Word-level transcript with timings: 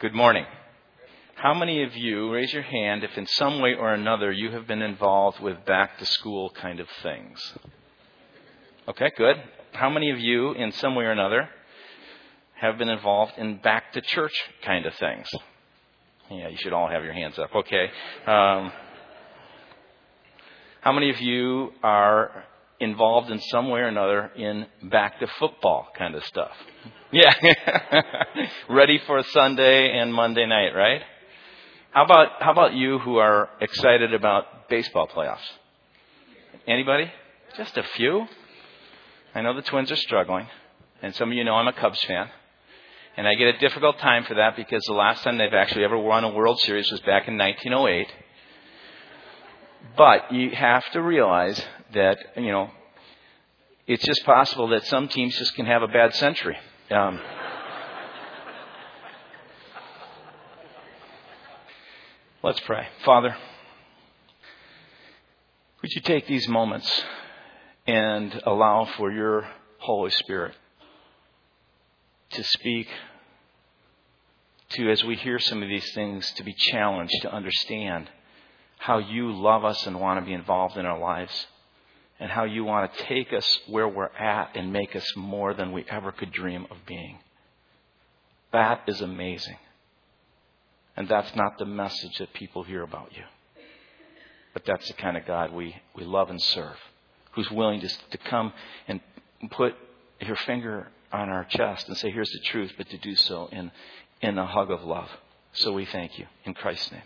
Good 0.00 0.14
morning. 0.14 0.46
How 1.34 1.54
many 1.54 1.82
of 1.82 1.96
you, 1.96 2.30
raise 2.30 2.52
your 2.52 2.62
hand 2.62 3.02
if 3.02 3.18
in 3.18 3.26
some 3.26 3.58
way 3.58 3.74
or 3.74 3.92
another 3.92 4.30
you 4.30 4.52
have 4.52 4.64
been 4.64 4.80
involved 4.80 5.40
with 5.40 5.64
back 5.64 5.98
to 5.98 6.06
school 6.06 6.50
kind 6.50 6.78
of 6.78 6.86
things? 7.02 7.54
Okay, 8.86 9.10
good. 9.16 9.42
How 9.72 9.90
many 9.90 10.10
of 10.10 10.20
you, 10.20 10.52
in 10.52 10.70
some 10.70 10.94
way 10.94 11.04
or 11.04 11.10
another, 11.10 11.48
have 12.60 12.78
been 12.78 12.88
involved 12.88 13.32
in 13.38 13.56
back 13.56 13.92
to 13.94 14.00
church 14.00 14.34
kind 14.64 14.86
of 14.86 14.94
things? 14.94 15.28
Yeah, 16.30 16.46
you 16.46 16.58
should 16.58 16.72
all 16.72 16.88
have 16.88 17.02
your 17.02 17.12
hands 17.12 17.36
up. 17.36 17.52
Okay. 17.52 17.86
Um, 18.24 18.70
how 20.80 20.92
many 20.92 21.10
of 21.10 21.20
you 21.20 21.72
are 21.82 22.44
involved 22.80 23.30
in 23.30 23.40
some 23.40 23.68
way 23.68 23.80
or 23.80 23.86
another 23.86 24.30
in 24.36 24.66
back 24.84 25.18
to 25.20 25.26
football 25.38 25.88
kind 25.96 26.14
of 26.14 26.24
stuff? 26.24 26.52
Yeah. 27.10 27.32
Ready 28.68 29.00
for 29.06 29.22
Sunday 29.22 29.98
and 29.98 30.12
Monday 30.12 30.44
night, 30.44 30.74
right? 30.74 31.00
How 31.90 32.04
about 32.04 32.42
how 32.42 32.52
about 32.52 32.74
you 32.74 32.98
who 32.98 33.16
are 33.16 33.48
excited 33.62 34.12
about 34.12 34.68
baseball 34.68 35.08
playoffs? 35.08 35.38
Anybody? 36.66 37.10
Just 37.56 37.78
a 37.78 37.82
few? 37.82 38.26
I 39.34 39.40
know 39.40 39.54
the 39.54 39.62
Twins 39.62 39.90
are 39.90 39.96
struggling, 39.96 40.48
and 41.00 41.14
some 41.14 41.30
of 41.30 41.34
you 41.34 41.44
know 41.44 41.54
I'm 41.54 41.66
a 41.66 41.72
Cubs 41.72 42.02
fan. 42.04 42.28
And 43.16 43.26
I 43.26 43.34
get 43.34 43.54
a 43.54 43.58
difficult 43.58 43.98
time 43.98 44.24
for 44.24 44.34
that 44.34 44.54
because 44.54 44.84
the 44.84 44.92
last 44.92 45.24
time 45.24 45.38
they've 45.38 45.52
actually 45.52 45.84
ever 45.84 45.98
won 45.98 46.24
a 46.24 46.28
World 46.28 46.60
Series 46.60 46.90
was 46.90 47.00
back 47.00 47.26
in 47.26 47.38
1908. 47.38 48.06
But 49.96 50.32
you 50.32 50.50
have 50.50 50.84
to 50.92 51.02
realize 51.02 51.60
that, 51.94 52.18
you 52.36 52.50
know, 52.50 52.70
it's 53.86 54.04
just 54.04 54.24
possible 54.24 54.68
that 54.68 54.84
some 54.86 55.08
teams 55.08 55.36
just 55.38 55.54
can 55.54 55.66
have 55.66 55.82
a 55.82 55.88
bad 55.88 56.14
century. 56.14 56.56
Um, 56.90 57.20
let's 62.42 62.60
pray. 62.60 62.86
Father, 63.04 63.36
would 65.82 65.92
you 65.92 66.00
take 66.00 66.26
these 66.26 66.48
moments 66.48 67.02
and 67.86 68.42
allow 68.44 68.84
for 68.96 69.10
your 69.10 69.48
Holy 69.78 70.10
Spirit 70.10 70.54
to 72.30 72.44
speak, 72.44 72.88
to, 74.70 74.90
as 74.90 75.02
we 75.02 75.16
hear 75.16 75.38
some 75.38 75.62
of 75.62 75.68
these 75.68 75.90
things, 75.94 76.30
to 76.32 76.44
be 76.44 76.52
challenged 76.52 77.22
to 77.22 77.32
understand 77.32 78.10
how 78.76 78.98
you 78.98 79.32
love 79.32 79.64
us 79.64 79.86
and 79.86 79.98
want 79.98 80.20
to 80.20 80.26
be 80.26 80.34
involved 80.34 80.76
in 80.76 80.84
our 80.84 80.98
lives, 80.98 81.46
and 82.20 82.30
how 82.30 82.44
you 82.44 82.64
want 82.64 82.92
to 82.92 83.04
take 83.04 83.32
us 83.32 83.58
where 83.66 83.88
we're 83.88 84.06
at 84.06 84.56
and 84.56 84.72
make 84.72 84.96
us 84.96 85.06
more 85.16 85.54
than 85.54 85.72
we 85.72 85.84
ever 85.88 86.12
could 86.12 86.32
dream 86.32 86.66
of 86.70 86.76
being. 86.86 87.18
That 88.52 88.82
is 88.86 89.00
amazing. 89.00 89.58
And 90.96 91.08
that's 91.08 91.34
not 91.36 91.58
the 91.58 91.64
message 91.64 92.18
that 92.18 92.32
people 92.32 92.64
hear 92.64 92.82
about 92.82 93.12
you. 93.14 93.22
But 94.52 94.64
that's 94.64 94.88
the 94.88 94.94
kind 94.94 95.16
of 95.16 95.26
God 95.26 95.52
we, 95.52 95.76
we 95.94 96.04
love 96.04 96.30
and 96.30 96.42
serve, 96.42 96.76
who's 97.32 97.50
willing 97.50 97.80
to, 97.80 97.88
to 97.88 98.18
come 98.18 98.52
and 98.88 99.00
put 99.52 99.74
your 100.20 100.36
finger 100.36 100.88
on 101.12 101.28
our 101.28 101.44
chest 101.44 101.86
and 101.88 101.96
say, 101.96 102.10
here's 102.10 102.30
the 102.30 102.40
truth, 102.40 102.72
but 102.76 102.88
to 102.90 102.98
do 102.98 103.14
so 103.14 103.48
in, 103.52 103.70
in 104.20 104.38
a 104.38 104.46
hug 104.46 104.70
of 104.70 104.82
love. 104.82 105.08
So 105.52 105.72
we 105.72 105.86
thank 105.86 106.18
you. 106.18 106.26
In 106.44 106.54
Christ's 106.54 106.90
name, 106.90 107.02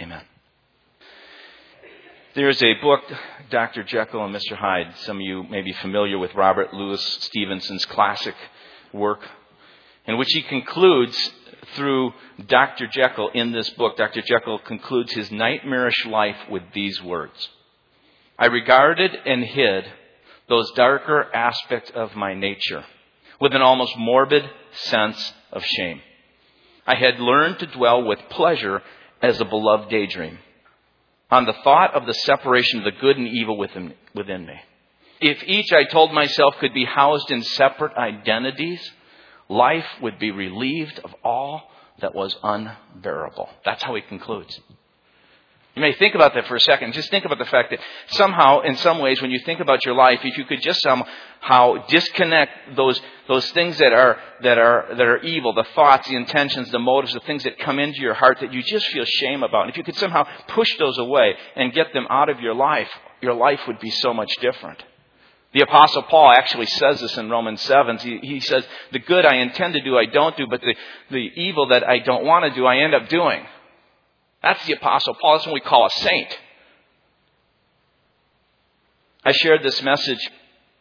amen. 0.00 0.37
There's 2.34 2.62
a 2.62 2.74
book, 2.74 3.00
Dr. 3.50 3.82
Jekyll 3.82 4.22
and 4.22 4.34
Mr. 4.34 4.54
Hyde. 4.54 4.94
Some 4.98 5.16
of 5.16 5.22
you 5.22 5.44
may 5.44 5.62
be 5.62 5.72
familiar 5.72 6.18
with 6.18 6.34
Robert 6.34 6.74
Louis 6.74 7.02
Stevenson's 7.02 7.86
classic 7.86 8.34
work, 8.92 9.20
in 10.06 10.18
which 10.18 10.28
he 10.32 10.42
concludes 10.42 11.32
through 11.74 12.12
Dr. 12.46 12.86
Jekyll 12.86 13.30
in 13.30 13.52
this 13.52 13.70
book. 13.70 13.96
Dr. 13.96 14.20
Jekyll 14.20 14.58
concludes 14.58 15.12
his 15.14 15.30
nightmarish 15.32 16.04
life 16.04 16.36
with 16.50 16.62
these 16.74 17.02
words 17.02 17.48
I 18.38 18.46
regarded 18.46 19.16
and 19.24 19.42
hid 19.42 19.86
those 20.50 20.70
darker 20.72 21.34
aspects 21.34 21.90
of 21.94 22.14
my 22.14 22.34
nature 22.34 22.84
with 23.40 23.54
an 23.54 23.62
almost 23.62 23.96
morbid 23.96 24.48
sense 24.72 25.32
of 25.50 25.64
shame. 25.64 26.02
I 26.86 26.94
had 26.94 27.20
learned 27.20 27.58
to 27.60 27.66
dwell 27.66 28.04
with 28.04 28.18
pleasure 28.28 28.82
as 29.22 29.40
a 29.40 29.46
beloved 29.46 29.88
daydream 29.88 30.38
on 31.30 31.44
the 31.44 31.54
thought 31.64 31.94
of 31.94 32.06
the 32.06 32.14
separation 32.14 32.78
of 32.78 32.84
the 32.84 33.00
good 33.00 33.16
and 33.16 33.28
evil 33.28 33.56
within, 33.56 33.94
within 34.14 34.46
me. 34.46 34.54
If 35.20 35.42
each, 35.44 35.72
I 35.72 35.84
told 35.84 36.12
myself, 36.12 36.54
could 36.60 36.74
be 36.74 36.84
housed 36.84 37.30
in 37.30 37.42
separate 37.42 37.96
identities, 37.96 38.80
life 39.48 39.86
would 40.00 40.18
be 40.18 40.30
relieved 40.30 41.00
of 41.00 41.14
all 41.24 41.62
that 42.00 42.14
was 42.14 42.36
unbearable. 42.42 43.48
That's 43.64 43.82
how 43.82 43.94
he 43.94 44.02
concludes. 44.02 44.58
You 45.78 45.82
may 45.82 45.92
think 45.92 46.16
about 46.16 46.34
that 46.34 46.48
for 46.48 46.56
a 46.56 46.60
second. 46.60 46.92
Just 46.92 47.08
think 47.08 47.24
about 47.24 47.38
the 47.38 47.44
fact 47.44 47.70
that 47.70 47.78
somehow, 48.08 48.62
in 48.62 48.76
some 48.78 48.98
ways, 48.98 49.22
when 49.22 49.30
you 49.30 49.38
think 49.46 49.60
about 49.60 49.84
your 49.86 49.94
life, 49.94 50.18
if 50.24 50.36
you 50.36 50.44
could 50.44 50.60
just 50.60 50.80
somehow 50.82 51.86
disconnect 51.86 52.74
those, 52.74 53.00
those 53.28 53.48
things 53.52 53.78
that 53.78 53.92
are, 53.92 54.18
that 54.42 54.58
are, 54.58 54.86
that 54.90 55.06
are 55.06 55.18
evil, 55.18 55.54
the 55.54 55.62
thoughts, 55.76 56.08
the 56.08 56.16
intentions, 56.16 56.68
the 56.72 56.80
motives, 56.80 57.12
the 57.14 57.20
things 57.20 57.44
that 57.44 57.60
come 57.60 57.78
into 57.78 58.00
your 58.00 58.14
heart 58.14 58.38
that 58.40 58.52
you 58.52 58.60
just 58.60 58.88
feel 58.88 59.04
shame 59.04 59.44
about, 59.44 59.62
and 59.62 59.70
if 59.70 59.76
you 59.76 59.84
could 59.84 59.94
somehow 59.94 60.24
push 60.48 60.68
those 60.78 60.98
away 60.98 61.34
and 61.54 61.72
get 61.72 61.92
them 61.92 62.08
out 62.10 62.28
of 62.28 62.40
your 62.40 62.54
life, 62.54 62.90
your 63.22 63.34
life 63.34 63.60
would 63.68 63.78
be 63.78 63.90
so 63.90 64.12
much 64.12 64.32
different. 64.40 64.82
The 65.54 65.60
apostle 65.60 66.02
Paul 66.02 66.32
actually 66.32 66.66
says 66.66 67.00
this 67.00 67.16
in 67.16 67.30
Romans 67.30 67.62
7. 67.62 67.98
He, 67.98 68.18
he 68.18 68.40
says, 68.40 68.66
the 68.90 68.98
good 68.98 69.24
I 69.24 69.36
intend 69.36 69.74
to 69.74 69.80
do, 69.80 69.96
I 69.96 70.06
don't 70.06 70.36
do, 70.36 70.48
but 70.50 70.60
the, 70.60 70.74
the 71.12 71.30
evil 71.36 71.68
that 71.68 71.88
I 71.88 72.00
don't 72.00 72.24
want 72.24 72.46
to 72.46 72.50
do, 72.58 72.66
I 72.66 72.78
end 72.78 72.96
up 72.96 73.08
doing. 73.08 73.46
That's 74.42 74.64
the 74.66 74.74
Apostle 74.74 75.14
Paul. 75.14 75.34
That's 75.34 75.46
what 75.46 75.54
we 75.54 75.60
call 75.60 75.86
a 75.86 75.90
saint. 75.90 76.38
I 79.24 79.32
shared 79.32 79.62
this 79.62 79.82
message 79.82 80.20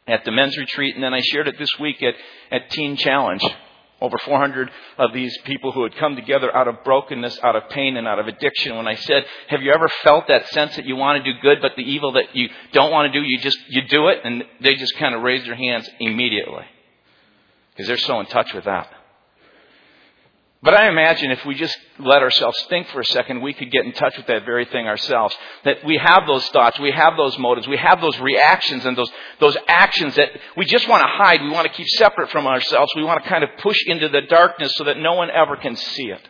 at 0.07 0.23
the 0.23 0.31
men's 0.31 0.57
retreat, 0.57 0.95
and 0.95 1.03
then 1.03 1.13
I 1.13 1.22
shared 1.22 1.47
it 1.47 1.57
this 1.57 1.69
week 1.79 2.01
at, 2.01 2.13
at 2.51 2.69
Teen 2.72 2.95
Challenge. 2.95 3.44
Over 4.00 4.18
400 4.19 4.69
of 5.00 5.12
these 5.12 5.35
people 5.45 5.72
who 5.72 5.81
had 5.81 5.95
come 5.95 6.16
together 6.16 6.56
out 6.56 6.68
of 6.68 6.84
brokenness, 6.84 7.40
out 7.41 7.56
of 7.56 7.68
pain, 7.69 7.97
and 7.97 8.07
out 8.07 8.19
of 8.19 8.28
addiction. 8.28 8.78
When 8.78 8.88
I 8.88 8.94
said, 8.94 9.25
Have 9.47 9.63
you 9.63 9.72
ever 9.72 9.89
felt 10.03 10.28
that 10.28 10.47
sense 10.50 10.75
that 10.75 10.85
you 10.85 10.95
want 10.95 11.24
to 11.24 11.34
do 11.34 11.39
good, 11.41 11.63
but 11.63 11.72
the 11.75 11.81
evil 11.81 12.12
that 12.12 12.35
you 12.35 12.47
don't 12.74 12.91
want 12.91 13.12
to 13.12 13.19
do, 13.19 13.28
you 13.28 13.39
just 13.39 13.57
you 13.69 13.81
do 13.88 14.09
it? 14.09 14.19
And 14.24 14.44
they 14.62 14.75
just 14.75 14.95
kind 14.97 15.16
of 15.16 15.24
raised 15.24 15.47
their 15.47 15.56
hands 15.56 15.89
immediately. 16.00 16.66
Because 17.72 17.88
they're 17.88 17.97
so 17.97 18.19
in 18.19 18.28
touch 18.28 18.53
with 18.53 18.66
that. 18.66 18.88
But 20.63 20.73
I 20.73 20.90
imagine 20.90 21.29
if 21.29 21.45
we 21.45 21.53
just 21.53 21.78
let 22.00 22.23
ourselves 22.23 22.57
think 22.68 22.88
for 22.88 23.00
a 23.00 23.06
second, 23.06 23.41
we 23.41 23.53
could 23.53 23.72
get 23.72 23.85
in 23.85 23.91
touch 23.94 24.18
with 24.18 24.25
that 24.25 24.44
very 24.44 24.66
thing 24.66 24.88
ourselves. 24.88 25.35
That 25.63 25.85
we 25.85 25.97
have 25.97 26.25
those 26.25 26.47
thoughts, 26.47 26.79
we 26.79 26.91
have 26.91 27.16
those 27.16 27.38
motives, 27.38 27.68
we 27.68 27.78
have 27.78 28.01
those 28.01 28.18
reactions 28.19 28.84
and 28.84 28.97
those, 28.97 29.12
those 29.40 29.56
actions 29.68 30.16
that 30.16 30.29
we 30.56 30.66
just 30.66 30.88
want 30.88 31.03
to 31.03 31.07
hide, 31.07 31.44
we 31.44 31.51
want 31.51 31.68
to 31.68 31.73
keep 31.73 31.88
separate 31.90 32.31
from 32.31 32.47
ourselves, 32.47 32.91
we 32.95 33.03
want 33.03 33.23
to 33.23 33.29
kind 33.29 33.44
of 33.44 33.51
push 33.59 33.78
into 33.85 34.09
the 34.09 34.22
darkness 34.22 34.73
so 34.75 34.85
that 34.85 34.97
no 34.97 35.13
one 35.13 35.29
ever 35.29 35.57
can 35.57 35.75
see 35.75 36.07
it. 36.07 36.28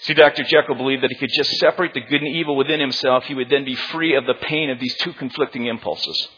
See, 0.00 0.14
Dr. 0.14 0.44
Jekyll 0.44 0.76
believed 0.76 1.02
that 1.02 1.10
he 1.10 1.16
could 1.16 1.30
just 1.30 1.50
separate 1.58 1.92
the 1.92 2.00
good 2.00 2.22
and 2.22 2.34
evil 2.34 2.56
within 2.56 2.80
himself, 2.80 3.24
he 3.24 3.34
would 3.34 3.50
then 3.50 3.66
be 3.66 3.74
free 3.74 4.16
of 4.16 4.24
the 4.26 4.34
pain 4.34 4.70
of 4.70 4.80
these 4.80 4.94
two 4.96 5.12
conflicting 5.12 5.66
impulses. 5.66 6.28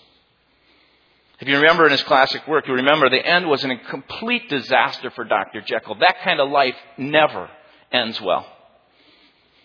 If 1.38 1.48
you 1.48 1.56
remember 1.56 1.84
in 1.84 1.92
his 1.92 2.02
classic 2.04 2.46
work, 2.48 2.66
you 2.66 2.74
remember 2.74 3.10
the 3.10 3.24
end 3.24 3.46
was 3.46 3.62
a 3.62 3.76
complete 3.90 4.48
disaster 4.48 5.10
for 5.10 5.24
Dr. 5.24 5.60
Jekyll. 5.60 5.96
That 5.96 6.16
kind 6.24 6.40
of 6.40 6.50
life 6.50 6.76
never 6.96 7.50
ends 7.92 8.20
well. 8.20 8.46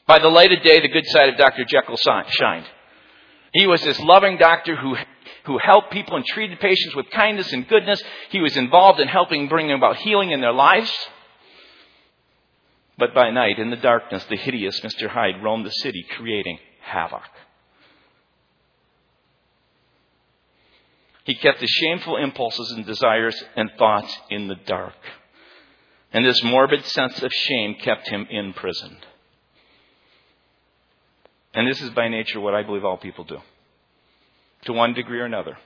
By 0.05 0.19
the 0.19 0.27
light 0.27 0.51
of 0.51 0.61
day, 0.63 0.81
the 0.81 0.89
good 0.89 1.07
side 1.07 1.29
of 1.29 1.37
Dr. 1.37 1.63
Jekyll 1.63 1.95
shined. 1.95 2.65
He 3.53 3.67
was 3.67 3.81
this 3.81 3.99
loving 4.01 4.37
doctor 4.37 4.75
who, 4.75 4.97
who 5.45 5.57
helped 5.59 5.91
people 5.91 6.17
and 6.17 6.25
treated 6.25 6.59
patients 6.59 6.95
with 6.95 7.09
kindness 7.09 7.53
and 7.53 7.67
goodness. 7.67 8.01
He 8.29 8.41
was 8.41 8.57
involved 8.57 8.99
in 8.99 9.07
helping 9.07 9.47
bring 9.47 9.71
about 9.71 9.97
healing 9.97 10.31
in 10.31 10.41
their 10.41 10.53
lives. 10.53 10.91
But 12.97 13.13
by 13.13 13.29
night, 13.31 13.59
in 13.59 13.69
the 13.69 13.77
darkness, 13.77 14.25
the 14.29 14.35
hideous 14.35 14.79
Mr. 14.81 15.07
Hyde 15.07 15.41
roamed 15.41 15.65
the 15.65 15.71
city 15.71 16.05
creating 16.17 16.59
havoc. 16.81 17.23
He 21.23 21.35
kept 21.35 21.61
his 21.61 21.69
shameful 21.69 22.17
impulses 22.17 22.71
and 22.71 22.85
desires 22.85 23.41
and 23.55 23.69
thoughts 23.77 24.17
in 24.29 24.47
the 24.47 24.55
dark. 24.55 24.95
And 26.13 26.25
this 26.25 26.43
morbid 26.43 26.85
sense 26.85 27.21
of 27.21 27.31
shame 27.31 27.75
kept 27.75 28.09
him 28.09 28.27
imprisoned. 28.29 29.05
And 31.53 31.67
this 31.67 31.81
is 31.81 31.89
by 31.91 32.07
nature 32.07 32.39
what 32.39 32.55
I 32.55 32.63
believe 32.63 32.85
all 32.85 32.97
people 32.97 33.23
do, 33.23 33.37
to 34.65 34.73
one 34.73 34.93
degree 34.93 35.19
or 35.19 35.25
another. 35.25 35.57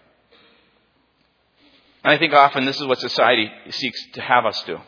And 2.04 2.14
I 2.14 2.18
think 2.18 2.34
often 2.34 2.66
this 2.66 2.80
is 2.80 2.86
what 2.86 3.00
society 3.00 3.50
seeks 3.70 4.00
to 4.14 4.22
have 4.22 4.46
us 4.46 4.62
do. 4.64 4.80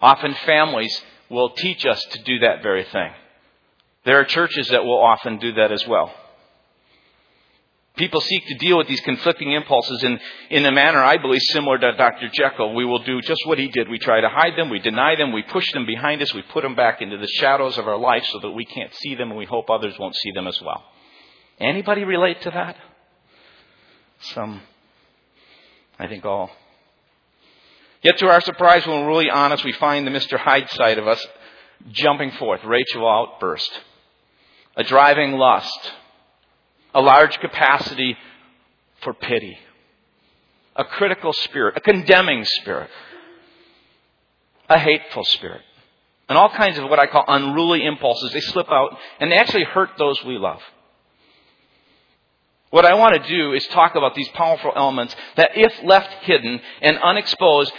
Often 0.00 0.34
families 0.46 1.02
will 1.28 1.50
teach 1.50 1.84
us 1.86 2.04
to 2.12 2.22
do 2.22 2.40
that 2.40 2.62
very 2.62 2.84
thing. 2.84 3.10
There 4.04 4.20
are 4.20 4.24
churches 4.24 4.68
that 4.68 4.84
will 4.84 5.00
often 5.00 5.38
do 5.38 5.54
that 5.54 5.72
as 5.72 5.86
well. 5.86 6.12
People 7.98 8.20
seek 8.20 8.46
to 8.46 8.54
deal 8.54 8.78
with 8.78 8.86
these 8.86 9.00
conflicting 9.00 9.52
impulses 9.52 10.04
in, 10.04 10.20
in 10.50 10.64
a 10.64 10.72
manner, 10.72 11.02
I 11.02 11.16
believe, 11.18 11.42
similar 11.42 11.78
to 11.78 11.92
Dr. 11.96 12.28
Jekyll. 12.32 12.74
We 12.74 12.84
will 12.84 13.02
do 13.02 13.20
just 13.20 13.44
what 13.44 13.58
he 13.58 13.68
did. 13.68 13.88
We 13.88 13.98
try 13.98 14.20
to 14.20 14.28
hide 14.28 14.56
them, 14.56 14.70
we 14.70 14.78
deny 14.78 15.16
them, 15.16 15.32
we 15.32 15.42
push 15.42 15.70
them 15.72 15.84
behind 15.84 16.22
us, 16.22 16.32
we 16.32 16.42
put 16.42 16.62
them 16.62 16.76
back 16.76 17.02
into 17.02 17.18
the 17.18 17.26
shadows 17.26 17.76
of 17.76 17.88
our 17.88 17.98
life 17.98 18.24
so 18.26 18.38
that 18.40 18.52
we 18.52 18.64
can't 18.64 18.94
see 18.94 19.16
them, 19.16 19.30
and 19.30 19.38
we 19.38 19.46
hope 19.46 19.68
others 19.68 19.98
won't 19.98 20.14
see 20.14 20.30
them 20.30 20.46
as 20.46 20.60
well. 20.62 20.84
Anybody 21.58 22.04
relate 22.04 22.40
to 22.42 22.50
that? 22.50 22.76
Some. 24.20 24.62
I 25.98 26.06
think 26.06 26.24
all. 26.24 26.50
Yet 28.02 28.18
to 28.18 28.28
our 28.28 28.40
surprise, 28.40 28.86
when 28.86 29.00
we're 29.00 29.08
really 29.08 29.30
honest, 29.30 29.64
we 29.64 29.72
find 29.72 30.06
the 30.06 30.12
Mr. 30.12 30.38
Hyde 30.38 30.70
side 30.70 30.98
of 30.98 31.08
us 31.08 31.26
jumping 31.90 32.30
forth. 32.32 32.62
Rachel 32.64 33.08
outburst. 33.08 33.80
A 34.76 34.84
driving 34.84 35.32
lust 35.32 35.92
a 36.94 37.00
large 37.00 37.38
capacity 37.40 38.16
for 39.02 39.14
pity, 39.14 39.58
a 40.76 40.84
critical 40.84 41.32
spirit, 41.32 41.76
a 41.76 41.80
condemning 41.80 42.44
spirit, 42.44 42.90
a 44.68 44.78
hateful 44.78 45.24
spirit, 45.24 45.62
and 46.28 46.36
all 46.36 46.50
kinds 46.50 46.78
of 46.78 46.88
what 46.88 46.98
I 46.98 47.06
call 47.06 47.24
unruly 47.26 47.84
impulses. 47.84 48.32
They 48.32 48.40
slip 48.40 48.70
out 48.70 48.96
and 49.20 49.30
they 49.30 49.36
actually 49.36 49.64
hurt 49.64 49.90
those 49.98 50.22
we 50.24 50.38
love. 50.38 50.60
What 52.70 52.84
I 52.84 52.94
want 52.94 53.22
to 53.22 53.28
do 53.28 53.54
is 53.54 53.66
talk 53.68 53.94
about 53.94 54.14
these 54.14 54.28
powerful 54.30 54.72
elements 54.76 55.16
that, 55.36 55.52
if 55.54 55.72
left 55.84 56.12
hidden 56.24 56.60
and 56.82 56.98
unexposed 56.98 57.72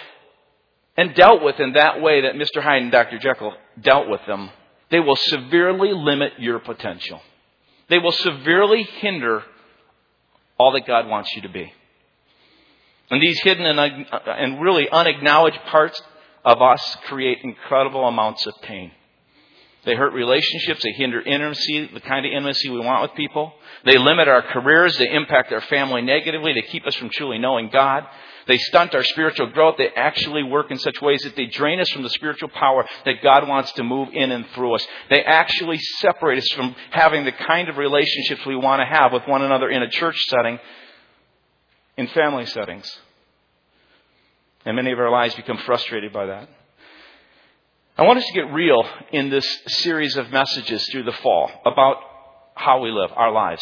and 0.97 1.13
dealt 1.13 1.43
with 1.43 1.59
in 1.59 1.73
that 1.73 2.01
way 2.01 2.21
that 2.21 2.33
Mr. 2.33 2.61
Hyde 2.61 2.81
and 2.81 2.91
Dr. 2.91 3.19
Jekyll 3.19 3.53
dealt 3.79 4.09
with 4.09 4.21
them, 4.25 4.49
they 4.89 4.99
will 4.99 5.15
severely 5.15 5.93
limit 5.93 6.33
your 6.39 6.57
potential. 6.59 7.21
They 7.89 7.99
will 7.99 8.11
severely 8.11 8.83
hinder 8.83 9.43
all 10.57 10.71
that 10.73 10.85
God 10.85 11.07
wants 11.07 11.35
you 11.35 11.41
to 11.43 11.49
be. 11.49 11.73
And 13.09 13.21
these 13.21 13.39
hidden 13.41 13.65
and, 13.65 14.05
and 14.27 14.61
really 14.61 14.87
unacknowledged 14.89 15.59
parts 15.67 15.99
of 16.45 16.61
us 16.61 16.97
create 17.07 17.39
incredible 17.43 18.07
amounts 18.07 18.45
of 18.45 18.53
pain. 18.61 18.91
They 19.85 19.95
hurt 19.95 20.13
relationships. 20.13 20.83
They 20.83 20.91
hinder 20.91 21.21
intimacy, 21.21 21.89
the 21.93 22.01
kind 22.01 22.25
of 22.25 22.31
intimacy 22.31 22.69
we 22.69 22.79
want 22.79 23.01
with 23.01 23.15
people. 23.15 23.53
They 23.85 23.97
limit 23.97 24.27
our 24.27 24.41
careers. 24.41 24.97
They 24.97 25.09
impact 25.09 25.51
our 25.53 25.61
family 25.61 26.01
negatively. 26.01 26.53
They 26.53 26.63
keep 26.63 26.85
us 26.85 26.95
from 26.95 27.09
truly 27.09 27.37
knowing 27.37 27.69
God. 27.71 28.05
They 28.47 28.57
stunt 28.57 28.95
our 28.95 29.03
spiritual 29.03 29.47
growth. 29.47 29.75
They 29.77 29.89
actually 29.89 30.43
work 30.43 30.71
in 30.71 30.79
such 30.79 31.01
ways 31.01 31.21
that 31.21 31.35
they 31.35 31.45
drain 31.45 31.79
us 31.79 31.89
from 31.89 32.03
the 32.03 32.09
spiritual 32.09 32.49
power 32.49 32.85
that 33.05 33.21
God 33.23 33.47
wants 33.47 33.71
to 33.73 33.83
move 33.83 34.09
in 34.11 34.31
and 34.31 34.45
through 34.55 34.75
us. 34.75 34.87
They 35.09 35.23
actually 35.23 35.77
separate 35.99 36.39
us 36.39 36.49
from 36.49 36.75
having 36.89 37.25
the 37.25 37.31
kind 37.31 37.69
of 37.69 37.77
relationships 37.77 38.45
we 38.45 38.55
want 38.55 38.81
to 38.81 38.85
have 38.85 39.13
with 39.13 39.27
one 39.27 39.43
another 39.43 39.69
in 39.69 39.83
a 39.83 39.89
church 39.89 40.19
setting, 40.29 40.59
in 41.95 42.07
family 42.07 42.47
settings. 42.47 42.91
And 44.65 44.75
many 44.75 44.91
of 44.91 44.99
our 44.99 45.11
lives 45.11 45.35
become 45.35 45.57
frustrated 45.59 46.11
by 46.11 46.25
that. 46.25 46.49
I 47.99 48.03
want 48.03 48.17
us 48.17 48.25
to 48.27 48.33
get 48.33 48.53
real 48.53 48.81
in 49.11 49.29
this 49.29 49.45
series 49.67 50.15
of 50.15 50.31
messages 50.31 50.87
through 50.89 51.03
the 51.03 51.11
fall 51.11 51.51
about 51.65 51.97
how 52.55 52.79
we 52.79 52.91
live 52.91 53.11
our 53.13 53.29
lives. 53.29 53.61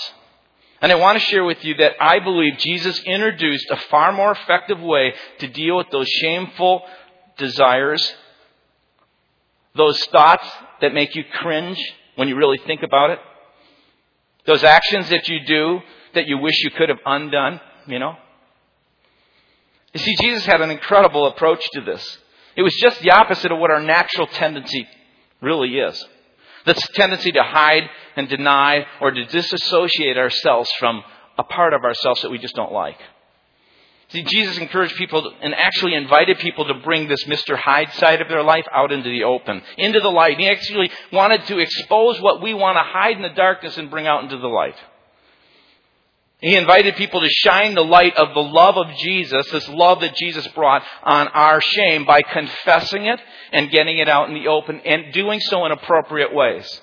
And 0.80 0.92
I 0.92 0.96
want 0.96 1.18
to 1.18 1.26
share 1.26 1.44
with 1.44 1.66
you 1.66 1.74
that 1.78 1.94
I 2.00 2.20
believe 2.20 2.60
Jesus 2.60 3.00
introduced 3.00 3.66
a 3.72 3.78
far 3.90 4.12
more 4.12 4.34
effective 4.34 4.80
way 4.80 5.16
to 5.40 5.48
deal 5.48 5.78
with 5.78 5.88
those 5.92 6.08
shameful 6.08 6.84
desires, 7.40 8.14
those 9.76 10.00
thoughts 10.12 10.48
that 10.82 10.94
make 10.94 11.16
you 11.16 11.24
cringe 11.24 11.84
when 12.14 12.28
you 12.28 12.36
really 12.36 12.60
think 12.60 12.84
about 12.84 13.10
it, 13.10 13.20
those 14.46 14.64
actions 14.64 15.10
that 15.10 15.28
you 15.28 15.40
do 15.48 15.80
that 16.14 16.28
you 16.28 16.38
wish 16.38 16.64
you 16.64 16.70
could 16.70 16.90
have 16.90 17.00
undone, 17.08 17.60
you 17.88 17.98
know. 17.98 18.16
You 19.94 20.00
see, 20.00 20.16
Jesus 20.22 20.46
had 20.46 20.62
an 20.62 20.70
incredible 20.70 21.26
approach 21.26 21.68
to 21.72 21.82
this. 21.82 22.20
It 22.58 22.64
was 22.64 22.76
just 22.82 23.00
the 23.02 23.12
opposite 23.12 23.52
of 23.52 23.60
what 23.60 23.70
our 23.70 23.82
natural 23.82 24.26
tendency 24.28 24.88
really 25.42 25.78
is. 25.78 26.06
This 26.66 26.80
tendency 26.96 27.32
to 27.32 27.44
hide 27.44 27.84
and 28.16 28.28
deny 28.28 28.86
or 29.00 29.12
to 29.12 29.26
disassociate 29.26 30.18
ourselves 30.18 30.70
from 30.80 31.04
a 31.38 31.44
part 31.44 31.74
of 31.74 31.84
ourselves 31.84 32.24
that 32.24 32.32
we 32.32 32.40
just 32.40 32.56
don't 32.56 32.74
like. 32.74 32.98
See, 34.10 34.24
Jesus 34.24 34.58
encouraged 34.58 34.96
people 34.96 35.34
and 35.42 35.54
actually 35.54 35.94
invited 35.94 36.40
people 36.40 36.66
to 36.66 36.74
bring 36.76 37.08
this 37.08 37.24
Mr. 37.26 37.58
Hyde 37.58 37.94
side 37.94 38.22
of 38.22 38.30
their 38.30 38.44
life 38.44 38.66
out 38.74 38.92
into 38.92 39.10
the 39.10 39.26
open, 39.26 39.62
into 39.78 40.00
the 40.00 40.10
light. 40.10 40.40
He 40.40 40.50
actually 40.50 40.90
wanted 41.12 41.46
to 41.48 41.60
expose 41.60 42.20
what 42.22 42.42
we 42.42 42.54
want 42.54 42.78
to 42.78 42.84
hide 42.84 43.18
in 43.18 43.22
the 43.22 43.30
darkness 43.30 43.78
and 43.78 43.92
bring 43.92 44.08
out 44.08 44.24
into 44.24 44.38
the 44.38 44.48
light. 44.48 44.76
He 46.40 46.56
invited 46.56 46.96
people 46.96 47.22
to 47.22 47.30
shine 47.30 47.74
the 47.74 47.84
light 47.84 48.16
of 48.16 48.36
the 48.36 48.44
love 48.44 48.78
of 48.78 48.96
Jesus, 48.98 49.50
this 49.52 49.68
love 49.70 50.02
that 50.02 50.16
Jesus 50.16 50.48
brought 50.50 50.84
on 51.04 51.28
our 51.30 51.60
shame 51.62 52.06
by 52.06 52.22
confessing 52.22 53.08
it 53.08 53.20
and 53.52 53.72
getting 53.72 53.98
it 53.98 54.08
out 54.08 54.30
in 54.30 54.36
the 54.36 54.48
open 54.48 54.80
and 54.86 55.12
doing 55.14 55.40
so 55.40 55.66
in 55.66 55.72
appropriate 55.72 56.34
ways. 56.34 56.82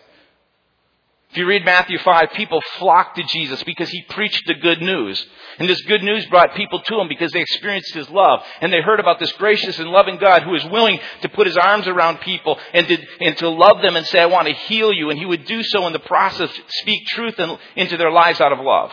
If 1.30 1.38
you 1.38 1.46
read 1.46 1.64
Matthew 1.64 1.98
5, 1.98 2.30
people 2.34 2.60
flocked 2.78 3.16
to 3.16 3.24
Jesus 3.24 3.62
because 3.64 3.88
he 3.88 4.02
preached 4.02 4.44
the 4.46 4.54
good 4.54 4.80
news. 4.80 5.24
And 5.58 5.68
this 5.68 5.80
good 5.82 6.02
news 6.02 6.26
brought 6.26 6.54
people 6.54 6.80
to 6.80 7.00
him 7.00 7.08
because 7.08 7.32
they 7.32 7.40
experienced 7.40 7.92
his 7.92 8.08
love. 8.08 8.44
And 8.60 8.72
they 8.72 8.80
heard 8.80 9.00
about 9.00 9.18
this 9.18 9.32
gracious 9.32 9.78
and 9.80 9.88
loving 9.88 10.18
God 10.18 10.42
who 10.42 10.54
is 10.54 10.64
willing 10.66 11.00
to 11.22 11.28
put 11.28 11.48
his 11.48 11.56
arms 11.56 11.88
around 11.88 12.20
people 12.20 12.58
and 12.72 12.86
to, 12.86 12.98
and 13.20 13.36
to 13.38 13.48
love 13.48 13.82
them 13.82 13.96
and 13.96 14.06
say, 14.06 14.20
I 14.20 14.26
want 14.26 14.46
to 14.46 14.54
heal 14.54 14.92
you. 14.92 15.10
And 15.10 15.18
he 15.18 15.26
would 15.26 15.44
do 15.44 15.64
so 15.64 15.88
in 15.88 15.92
the 15.92 15.98
process, 15.98 16.50
speak 16.68 17.04
truth 17.08 17.34
into 17.74 17.96
their 17.96 18.12
lives 18.12 18.40
out 18.40 18.52
of 18.52 18.60
love. 18.60 18.92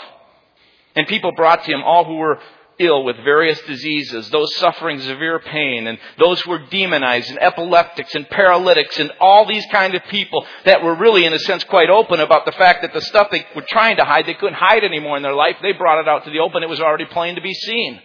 And 0.95 1.07
people 1.07 1.31
brought 1.31 1.63
to 1.63 1.71
him 1.71 1.83
all 1.83 2.05
who 2.05 2.15
were 2.15 2.39
ill 2.79 3.03
with 3.03 3.15
various 3.17 3.61
diseases, 3.61 4.29
those 4.29 4.55
suffering 4.55 4.99
severe 4.99 5.39
pain, 5.39 5.87
and 5.87 5.97
those 6.17 6.41
who 6.41 6.51
were 6.51 6.65
demonized, 6.69 7.29
and 7.29 7.41
epileptics, 7.41 8.15
and 8.15 8.27
paralytics, 8.29 8.99
and 8.99 9.11
all 9.19 9.45
these 9.45 9.65
kind 9.71 9.93
of 9.95 10.03
people 10.05 10.45
that 10.65 10.83
were 10.83 10.95
really, 10.95 11.25
in 11.25 11.33
a 11.33 11.39
sense, 11.39 11.63
quite 11.65 11.89
open 11.89 12.19
about 12.19 12.45
the 12.45 12.51
fact 12.53 12.81
that 12.81 12.93
the 12.93 13.01
stuff 13.01 13.27
they 13.31 13.45
were 13.55 13.65
trying 13.69 13.97
to 13.97 14.05
hide, 14.05 14.25
they 14.25 14.33
couldn't 14.33 14.55
hide 14.55 14.83
anymore 14.83 15.17
in 15.17 15.23
their 15.23 15.35
life. 15.35 15.57
They 15.61 15.73
brought 15.73 15.99
it 15.99 16.07
out 16.07 16.25
to 16.25 16.31
the 16.31 16.39
open. 16.39 16.63
It 16.63 16.69
was 16.69 16.81
already 16.81 17.05
plain 17.05 17.35
to 17.35 17.41
be 17.41 17.53
seen. 17.53 18.01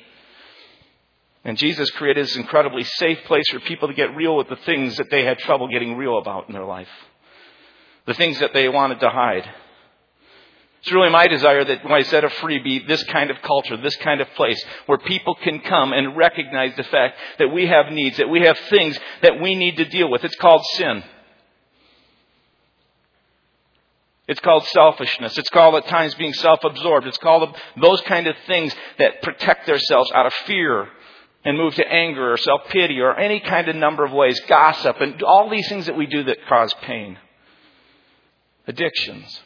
And 1.44 1.56
Jesus 1.56 1.88
created 1.90 2.26
this 2.26 2.36
incredibly 2.36 2.82
safe 2.82 3.18
place 3.24 3.48
for 3.50 3.60
people 3.60 3.88
to 3.88 3.94
get 3.94 4.16
real 4.16 4.36
with 4.36 4.48
the 4.48 4.56
things 4.56 4.96
that 4.96 5.10
they 5.10 5.24
had 5.24 5.38
trouble 5.38 5.68
getting 5.68 5.96
real 5.96 6.18
about 6.18 6.48
in 6.48 6.52
their 6.52 6.64
life. 6.64 6.88
The 8.06 8.14
things 8.14 8.40
that 8.40 8.52
they 8.52 8.68
wanted 8.68 9.00
to 9.00 9.08
hide. 9.08 9.48
It's 10.86 10.92
really 10.92 11.10
my 11.10 11.26
desire 11.26 11.64
that 11.64 11.82
when 11.82 11.92
I 11.92 12.02
set 12.02 12.22
a 12.22 12.30
free 12.30 12.60
be 12.60 12.78
this 12.78 13.02
kind 13.02 13.32
of 13.32 13.42
culture, 13.42 13.76
this 13.76 13.96
kind 13.96 14.20
of 14.20 14.28
place 14.36 14.64
where 14.86 14.98
people 14.98 15.34
can 15.34 15.58
come 15.58 15.92
and 15.92 16.16
recognize 16.16 16.76
the 16.76 16.84
fact 16.84 17.18
that 17.40 17.48
we 17.48 17.66
have 17.66 17.90
needs, 17.90 18.18
that 18.18 18.28
we 18.28 18.42
have 18.42 18.56
things 18.70 18.96
that 19.20 19.40
we 19.40 19.56
need 19.56 19.78
to 19.78 19.84
deal 19.84 20.08
with. 20.08 20.22
It's 20.22 20.36
called 20.36 20.64
sin. 20.74 21.02
It's 24.28 24.38
called 24.38 24.64
selfishness. 24.68 25.36
It's 25.36 25.50
called 25.50 25.74
at 25.74 25.88
times 25.88 26.14
being 26.14 26.34
self-absorbed. 26.34 27.08
It's 27.08 27.18
called 27.18 27.56
those 27.82 28.00
kind 28.02 28.28
of 28.28 28.36
things 28.46 28.72
that 29.00 29.22
protect 29.22 29.66
themselves 29.66 30.12
out 30.12 30.26
of 30.26 30.34
fear 30.46 30.86
and 31.44 31.58
move 31.58 31.74
to 31.74 31.84
anger 31.84 32.32
or 32.32 32.36
self-pity 32.36 33.00
or 33.00 33.16
any 33.16 33.40
kind 33.40 33.68
of 33.68 33.74
number 33.74 34.04
of 34.04 34.12
ways, 34.12 34.38
gossip 34.46 35.00
and 35.00 35.20
all 35.24 35.50
these 35.50 35.68
things 35.68 35.86
that 35.86 35.96
we 35.96 36.06
do 36.06 36.22
that 36.22 36.46
cause 36.48 36.72
pain. 36.82 37.18
Addictions. 38.68 39.42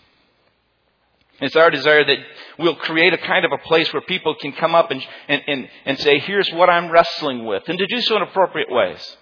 It's 1.40 1.56
our 1.56 1.70
desire 1.70 2.04
that 2.04 2.18
we'll 2.58 2.76
create 2.76 3.14
a 3.14 3.18
kind 3.18 3.44
of 3.44 3.52
a 3.52 3.58
place 3.58 3.92
where 3.92 4.02
people 4.02 4.34
can 4.34 4.52
come 4.52 4.74
up 4.74 4.90
and, 4.90 5.02
and, 5.28 5.42
and, 5.46 5.68
and 5.86 5.98
say, 5.98 6.18
here's 6.18 6.50
what 6.52 6.68
I'm 6.68 6.90
wrestling 6.90 7.46
with, 7.46 7.62
and 7.68 7.78
to 7.78 7.86
do 7.86 8.00
so 8.00 8.16
in 8.16 8.22
appropriate 8.22 8.70
ways. 8.70 9.16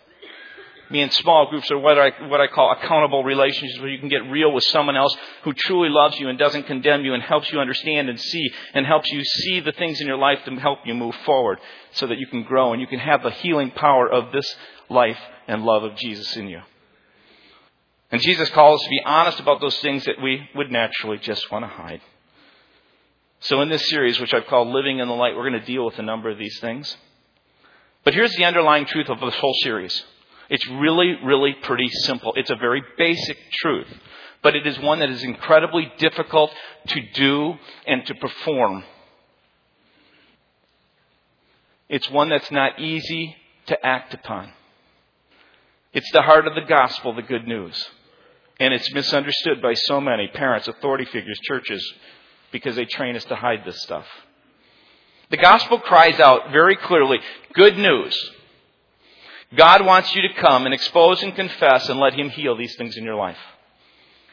Me 0.90 1.02
in 1.02 1.10
small 1.10 1.50
groups 1.50 1.70
or 1.70 1.78
what 1.78 1.98
I, 1.98 2.28
what 2.28 2.40
I 2.40 2.46
call 2.46 2.72
accountable 2.72 3.22
relationships 3.22 3.78
where 3.78 3.90
you 3.90 3.98
can 3.98 4.08
get 4.08 4.30
real 4.30 4.50
with 4.50 4.64
someone 4.64 4.96
else 4.96 5.14
who 5.44 5.52
truly 5.52 5.90
loves 5.90 6.18
you 6.18 6.30
and 6.30 6.38
doesn't 6.38 6.62
condemn 6.62 7.04
you 7.04 7.12
and 7.12 7.22
helps 7.22 7.52
you 7.52 7.60
understand 7.60 8.08
and 8.08 8.18
see 8.18 8.50
and 8.72 8.87
helps 8.87 9.10
you 9.10 9.22
see 9.22 9.60
the 9.60 9.72
things 9.72 10.00
in 10.00 10.06
your 10.06 10.16
life 10.16 10.38
to 10.46 10.54
help 10.56 10.78
you 10.87 10.94
move 10.94 11.14
forward 11.26 11.58
so 11.92 12.06
that 12.06 12.18
you 12.18 12.26
can 12.26 12.42
grow 12.42 12.72
and 12.72 12.80
you 12.80 12.87
can 12.87 13.00
have 13.00 13.22
the 13.22 13.30
healing 13.30 13.70
power 13.70 14.08
of 14.10 14.32
this 14.32 14.56
life 14.88 15.18
and 15.46 15.62
love 15.62 15.82
of 15.82 15.94
Jesus 15.94 16.34
in 16.37 16.48
you. 16.48 16.60
And 18.11 18.23
Jesus 18.23 18.49
calls 18.50 18.81
us 18.81 18.85
to 18.85 18.91
be 18.91 19.03
honest 19.05 19.38
about 19.38 19.61
those 19.61 19.77
things 19.79 20.05
that 20.05 20.21
we 20.23 20.49
would 20.55 20.71
naturally 20.71 21.19
just 21.19 21.50
want 21.50 21.65
to 21.65 21.69
hide. 21.69 22.00
So, 23.41 23.61
in 23.61 23.69
this 23.69 23.88
series, 23.88 24.19
which 24.19 24.35
I've 24.35 24.47
called 24.47 24.69
Living 24.69 24.99
in 24.99 25.09
the 25.09 25.15
Light, 25.15 25.37
we're 25.37 25.49
going 25.49 25.61
to 25.61 25.67
deal 25.67 25.85
with 25.85 25.99
a 25.99 26.03
number 26.03 26.29
of 26.29 26.38
these 26.38 26.59
things. 26.59 26.97
But 28.05 28.15
here's 28.15 28.35
the 28.37 28.45
underlying 28.45 28.87
truth 28.87 29.09
of 29.11 29.21
this 29.21 29.35
whole 29.35 29.55
series 29.62 30.05
it's 30.49 30.67
really, 30.67 31.15
really 31.23 31.53
pretty 31.62 31.88
simple. 31.88 32.33
It's 32.37 32.50
a 32.50 32.57
very 32.57 32.83
basic 32.97 33.37
truth, 33.61 33.88
but 34.43 34.57
it 34.57 34.67
is 34.67 34.79
one 34.79 35.00
that 35.00 35.11
is 35.11 35.23
incredibly 35.23 35.93
difficult 35.99 36.50
to 36.88 37.00
do 37.12 37.55
and 37.87 38.07
to 38.07 38.15
perform. 38.15 38.85
It's 41.88 42.11
one 42.11 42.29
that's 42.29 42.50
not 42.50 42.81
easy 42.81 43.37
to 43.67 43.87
act 43.87 44.15
upon. 44.15 44.53
It's 45.93 46.11
the 46.12 46.23
heart 46.23 46.47
of 46.47 46.55
the 46.55 46.62
gospel, 46.62 47.15
the 47.15 47.23
good 47.23 47.47
news. 47.47 47.88
And 48.61 48.75
it's 48.75 48.93
misunderstood 48.93 49.62
by 49.62 49.75
so 49.75 50.00
many 50.00 50.29
parents, 50.29 50.67
authority 50.67 51.05
figures, 51.05 51.38
churches, 51.45 51.95
because 52.50 52.77
they 52.77 52.85
train 52.85 53.17
us 53.17 53.25
to 53.27 53.37
hide 53.37 53.65
this 53.65 53.81
stuff. 53.83 54.07
The 55.31 55.37
gospel 55.37 55.79
cries 55.79 56.19
out 56.19 56.50
very 56.50 56.77
clearly, 56.77 57.19
good 57.55 57.77
news. 57.77 58.17
God 59.55 59.85
wants 59.85 60.15
you 60.15 60.23
to 60.23 60.35
come 60.35 60.65
and 60.65 60.75
expose 60.75 61.23
and 61.23 61.35
confess 61.35 61.88
and 61.88 62.00
let 62.00 62.15
Him 62.15 62.31
heal 62.31 62.57
these 62.57 62.75
things 62.77 62.97
in 62.97 63.05
your 63.05 63.15
life. 63.15 63.38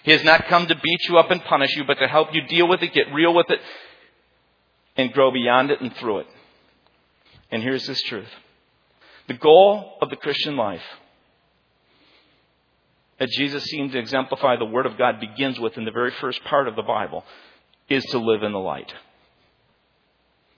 He 0.03 0.11
has 0.11 0.23
not 0.23 0.47
come 0.47 0.67
to 0.67 0.75
beat 0.75 1.07
you 1.07 1.17
up 1.17 1.31
and 1.31 1.43
punish 1.43 1.75
you, 1.75 1.83
but 1.85 1.99
to 1.99 2.07
help 2.07 2.33
you 2.33 2.41
deal 2.47 2.67
with 2.67 2.81
it, 2.83 2.93
get 2.93 3.13
real 3.13 3.33
with 3.33 3.49
it, 3.49 3.59
and 4.97 5.11
grow 5.13 5.31
beyond 5.31 5.71
it 5.71 5.81
and 5.81 5.95
through 5.97 6.19
it. 6.19 6.27
And 7.51 7.61
here's 7.61 7.85
this 7.87 8.01
truth. 8.03 8.29
The 9.27 9.33
goal 9.33 9.97
of 10.01 10.09
the 10.09 10.15
Christian 10.15 10.55
life 10.55 10.83
that 13.19 13.29
Jesus 13.29 13.63
seemed 13.63 13.91
to 13.93 13.99
exemplify 13.99 14.57
the 14.57 14.65
Word 14.65 14.85
of 14.85 14.97
God 14.97 15.19
begins 15.19 15.59
with 15.59 15.77
in 15.77 15.85
the 15.85 15.91
very 15.91 16.11
first 16.11 16.43
part 16.43 16.67
of 16.67 16.75
the 16.75 16.81
Bible 16.83 17.23
is 17.89 18.03
to 18.05 18.19
live 18.19 18.43
in 18.43 18.51
the 18.51 18.59
light. 18.59 18.93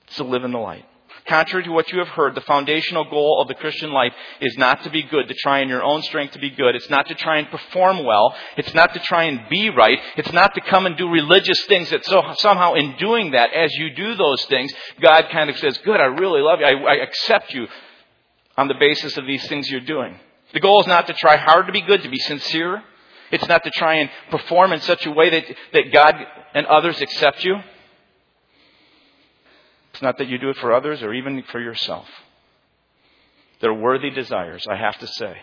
It's 0.07 0.17
to 0.17 0.23
live 0.23 0.43
in 0.43 0.51
the 0.51 0.59
light. 0.59 0.85
Contrary 1.27 1.65
to 1.65 1.71
what 1.71 1.91
you 1.91 1.99
have 1.99 2.07
heard, 2.07 2.35
the 2.35 2.41
foundational 2.41 3.03
goal 3.03 3.41
of 3.41 3.49
the 3.49 3.53
Christian 3.53 3.91
life 3.91 4.13
is 4.39 4.57
not 4.57 4.83
to 4.83 4.89
be 4.89 5.03
good, 5.03 5.27
to 5.27 5.33
try 5.33 5.59
in 5.59 5.67
your 5.67 5.83
own 5.83 6.01
strength 6.03 6.33
to 6.33 6.39
be 6.39 6.49
good. 6.49 6.73
It's 6.73 6.89
not 6.89 7.07
to 7.07 7.15
try 7.15 7.37
and 7.37 7.49
perform 7.49 8.05
well. 8.05 8.33
It's 8.55 8.73
not 8.73 8.93
to 8.93 8.99
try 8.99 9.23
and 9.23 9.41
be 9.49 9.69
right. 9.69 9.99
It's 10.15 10.31
not 10.31 10.55
to 10.55 10.61
come 10.61 10.85
and 10.85 10.95
do 10.95 11.09
religious 11.09 11.61
things 11.65 11.89
that 11.89 12.05
so, 12.05 12.23
somehow 12.37 12.75
in 12.75 12.95
doing 12.97 13.31
that, 13.31 13.51
as 13.53 13.73
you 13.73 13.93
do 13.93 14.15
those 14.15 14.45
things, 14.45 14.71
God 15.01 15.25
kind 15.29 15.49
of 15.49 15.57
says, 15.57 15.77
good, 15.79 15.99
I 15.99 16.05
really 16.05 16.41
love 16.41 16.59
you. 16.61 16.65
I, 16.65 16.93
I 16.93 16.95
accept 17.03 17.53
you 17.53 17.67
on 18.55 18.69
the 18.69 18.75
basis 18.79 19.17
of 19.17 19.27
these 19.27 19.45
things 19.47 19.69
you're 19.69 19.81
doing. 19.81 20.17
The 20.53 20.59
goal 20.59 20.81
is 20.81 20.87
not 20.87 21.07
to 21.07 21.13
try 21.13 21.37
hard 21.37 21.67
to 21.67 21.73
be 21.73 21.81
good, 21.81 22.03
to 22.03 22.09
be 22.09 22.19
sincere. 22.19 22.83
It's 23.31 23.47
not 23.47 23.63
to 23.63 23.71
try 23.71 23.95
and 23.95 24.09
perform 24.31 24.71
in 24.71 24.81
such 24.81 25.05
a 25.05 25.11
way 25.11 25.29
that, 25.29 25.43
that 25.73 25.91
God 25.91 26.15
and 26.53 26.65
others 26.65 27.01
accept 27.01 27.43
you. 27.43 27.57
It's 29.93 30.01
not 30.01 30.17
that 30.19 30.27
you 30.27 30.37
do 30.37 30.49
it 30.49 30.57
for 30.57 30.73
others 30.73 31.01
or 31.01 31.13
even 31.13 31.43
for 31.43 31.59
yourself. 31.59 32.07
They're 33.59 33.73
worthy 33.73 34.11
desires, 34.11 34.65
I 34.69 34.75
have 34.75 34.97
to 34.99 35.07
say. 35.07 35.37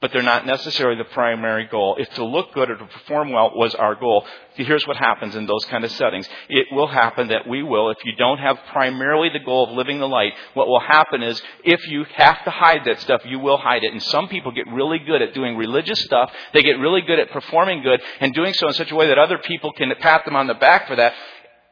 But 0.00 0.12
they're 0.12 0.22
not 0.22 0.46
necessarily 0.46 0.96
the 0.96 1.10
primary 1.12 1.66
goal. 1.66 1.96
If 1.98 2.08
to 2.14 2.24
look 2.24 2.54
good 2.54 2.70
or 2.70 2.76
to 2.76 2.84
perform 2.84 3.32
well 3.32 3.50
was 3.56 3.74
our 3.74 3.96
goal, 3.96 4.24
here's 4.54 4.86
what 4.86 4.96
happens 4.96 5.34
in 5.34 5.46
those 5.46 5.64
kind 5.64 5.82
of 5.82 5.90
settings. 5.90 6.28
It 6.48 6.68
will 6.70 6.86
happen 6.86 7.28
that 7.28 7.48
we 7.48 7.64
will, 7.64 7.90
if 7.90 7.98
you 8.04 8.12
don't 8.14 8.38
have 8.38 8.60
primarily 8.70 9.28
the 9.32 9.40
goal 9.40 9.68
of 9.68 9.76
living 9.76 9.98
the 9.98 10.06
light, 10.06 10.34
what 10.54 10.68
will 10.68 10.78
happen 10.78 11.24
is 11.24 11.42
if 11.64 11.84
you 11.88 12.04
have 12.14 12.44
to 12.44 12.50
hide 12.50 12.82
that 12.84 13.00
stuff, 13.00 13.22
you 13.24 13.40
will 13.40 13.56
hide 13.56 13.82
it. 13.82 13.92
And 13.92 14.00
some 14.04 14.28
people 14.28 14.52
get 14.52 14.68
really 14.68 15.00
good 15.00 15.20
at 15.20 15.34
doing 15.34 15.56
religious 15.56 16.00
stuff. 16.04 16.32
They 16.54 16.62
get 16.62 16.78
really 16.78 17.00
good 17.00 17.18
at 17.18 17.32
performing 17.32 17.82
good 17.82 18.00
and 18.20 18.32
doing 18.32 18.54
so 18.54 18.68
in 18.68 18.74
such 18.74 18.92
a 18.92 18.94
way 18.94 19.08
that 19.08 19.18
other 19.18 19.38
people 19.38 19.72
can 19.72 19.92
pat 19.98 20.24
them 20.24 20.36
on 20.36 20.46
the 20.46 20.54
back 20.54 20.86
for 20.86 20.94
that. 20.94 21.12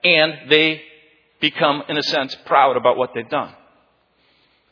And 0.03 0.51
they 0.51 0.83
become, 1.41 1.85
in 1.89 1.97
a 1.97 2.03
sense, 2.03 2.35
proud 2.45 2.77
about 2.77 2.97
what 2.97 3.11
they've 3.15 3.29
done. 3.29 3.55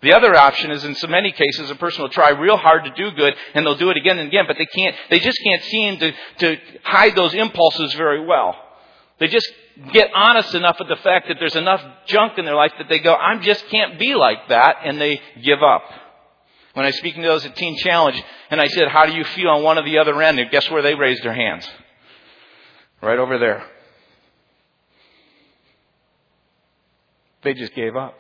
The 0.05 0.13
other 0.13 0.37
option 0.37 0.71
is 0.71 0.85
in 0.85 0.95
so 0.97 1.07
many 1.07 1.33
cases 1.33 1.71
a 1.71 1.75
person 1.77 2.03
will 2.03 2.11
try 2.11 2.29
real 2.29 2.59
hard 2.59 2.85
to 2.85 2.91
do 2.91 3.11
good 3.13 3.35
and 3.55 3.65
they'll 3.65 3.75
do 3.75 3.89
it 3.89 3.97
again 3.97 4.19
and 4.19 4.29
again, 4.29 4.45
but 4.47 4.59
they 4.59 4.67
can't, 4.67 4.95
they 5.09 5.19
just 5.19 5.39
can't 5.43 5.63
seem 5.63 5.99
to, 5.99 6.13
to 6.41 6.57
hide 6.83 7.17
those 7.17 7.33
impulses 7.33 7.95
very 7.95 8.23
well. 8.23 8.55
They 9.19 9.29
just 9.29 9.51
get 9.95 10.11
honest 10.15 10.55
enough 10.55 10.77
with 10.79 10.89
the 10.89 10.97
fact 10.97 11.29
that 11.29 11.39
there's 11.41 11.57
enough 11.57 11.83
junk 12.05 12.37
in 12.37 12.45
their 12.45 12.55
life 12.55 12.73
that 12.77 12.91
they 12.91 12.99
go, 12.99 13.15
I 13.15 13.39
just 13.39 13.67
can't 13.71 13.99
be 13.99 14.15
like 14.15 14.47
that, 14.51 14.77
and 14.85 15.01
they 15.01 15.23
give 15.43 15.63
up. 15.63 15.85
When 16.75 16.85
I 16.85 16.89
was 16.89 16.99
speaking 16.99 17.23
to 17.23 17.29
those 17.29 17.47
at 17.47 17.57
Teen 17.57 17.79
Challenge, 17.79 18.23
and 18.51 18.61
I 18.61 18.67
said, 18.67 18.89
How 18.89 19.07
do 19.07 19.15
you 19.15 19.25
feel 19.25 19.49
on 19.49 19.63
one 19.63 19.79
or 19.79 19.85
the 19.85 19.99
other 19.99 20.21
end? 20.21 20.39
And 20.39 20.51
guess 20.51 20.69
where 20.71 20.83
they 20.83 20.95
raised 20.95 21.23
their 21.23 21.33
hands? 21.33 21.67
Right 23.01 23.19
over 23.19 23.39
there. 23.39 23.65
They 27.43 27.55
just 27.55 27.75
gave 27.75 27.97
up. 27.97 28.19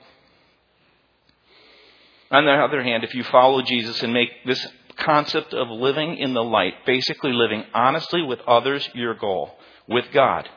On 2.35 2.45
the 2.45 2.53
other 2.53 2.83
hand, 2.83 3.05
if 3.05 3.15
you 3.15 3.23
follow 3.23 3.63
Jesus 3.63 4.03
and 4.03 4.13
make 4.13 4.29
this 4.45 4.67
concept 4.97 5.55
of 5.55 5.69
living 5.69 6.17
in 6.19 6.35
the 6.35 6.43
light, 6.43 6.75
basically 6.85 7.33
living 7.33 7.63
honestly 7.73 8.23
with 8.23 8.41
others, 8.41 8.89
your 8.93 9.15
goal, 9.15 9.53
with 9.87 10.07
God, 10.13 10.49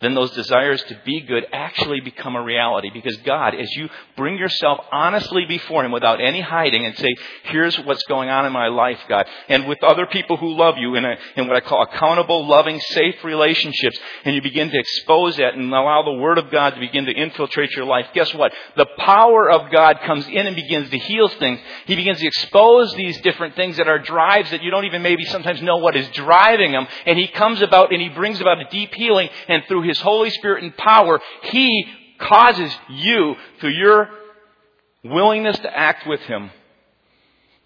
then 0.00 0.14
those 0.14 0.30
desires 0.30 0.82
to 0.84 0.98
be 1.04 1.20
good 1.20 1.44
actually 1.52 2.00
become 2.00 2.34
a 2.34 2.42
reality. 2.42 2.88
Because 2.92 3.16
God, 3.18 3.54
as 3.54 3.70
you 3.76 3.88
bring 4.16 4.38
yourself 4.38 4.78
honestly 4.90 5.44
before 5.44 5.84
Him 5.84 5.92
without 5.92 6.22
any 6.22 6.40
hiding 6.40 6.86
and 6.86 6.96
say, 6.96 7.14
here's 7.44 7.78
what's 7.80 8.02
going 8.04 8.30
on 8.30 8.46
in 8.46 8.52
my 8.52 8.68
life, 8.68 8.98
God, 9.08 9.26
and 9.48 9.68
with 9.68 9.82
other 9.84 10.06
people 10.06 10.38
who 10.38 10.54
love 10.54 10.76
you 10.78 10.94
in, 10.94 11.04
a, 11.04 11.16
in 11.36 11.46
what 11.46 11.56
I 11.56 11.60
call 11.60 11.82
accountable, 11.82 12.46
loving, 12.46 12.80
safe 12.80 13.22
relationships, 13.24 13.98
and 14.24 14.34
you 14.34 14.40
begin 14.40 14.70
to 14.70 14.78
expose 14.78 15.36
that 15.36 15.54
and 15.54 15.70
allow 15.70 16.02
the 16.02 16.12
Word 16.12 16.38
of 16.38 16.50
God 16.50 16.70
to 16.74 16.80
begin 16.80 17.04
to 17.04 17.12
infiltrate 17.12 17.72
your 17.72 17.84
life, 17.84 18.06
guess 18.14 18.32
what? 18.32 18.52
The 18.76 18.86
power 18.96 19.50
of 19.50 19.70
God 19.70 20.00
comes 20.06 20.26
in 20.26 20.46
and 20.46 20.56
begins 20.56 20.88
to 20.90 20.98
heal 20.98 21.28
things. 21.28 21.60
He 21.84 21.94
begins 21.94 22.20
to 22.20 22.26
expose 22.26 22.94
these 22.94 23.20
different 23.20 23.54
things 23.54 23.76
that 23.76 23.88
are 23.88 23.98
drives 23.98 24.50
that 24.50 24.62
you 24.62 24.70
don't 24.70 24.86
even 24.86 25.02
maybe 25.02 25.26
sometimes 25.26 25.60
know 25.60 25.76
what 25.76 25.94
is 25.94 26.08
driving 26.10 26.72
them, 26.72 26.86
and 27.04 27.18
He 27.18 27.28
comes 27.28 27.60
about 27.60 27.92
and 27.92 28.00
He 28.00 28.08
brings 28.08 28.40
about 28.40 28.60
a 28.60 28.68
deep 28.70 28.94
healing, 28.94 29.28
and 29.46 29.62
through 29.68 29.89
Holy 29.98 30.30
Spirit 30.30 30.62
and 30.62 30.76
power, 30.76 31.20
He 31.44 31.86
causes 32.18 32.72
you, 32.90 33.34
through 33.60 33.70
your 33.70 34.08
willingness 35.02 35.58
to 35.58 35.76
act 35.76 36.06
with 36.06 36.20
Him, 36.20 36.50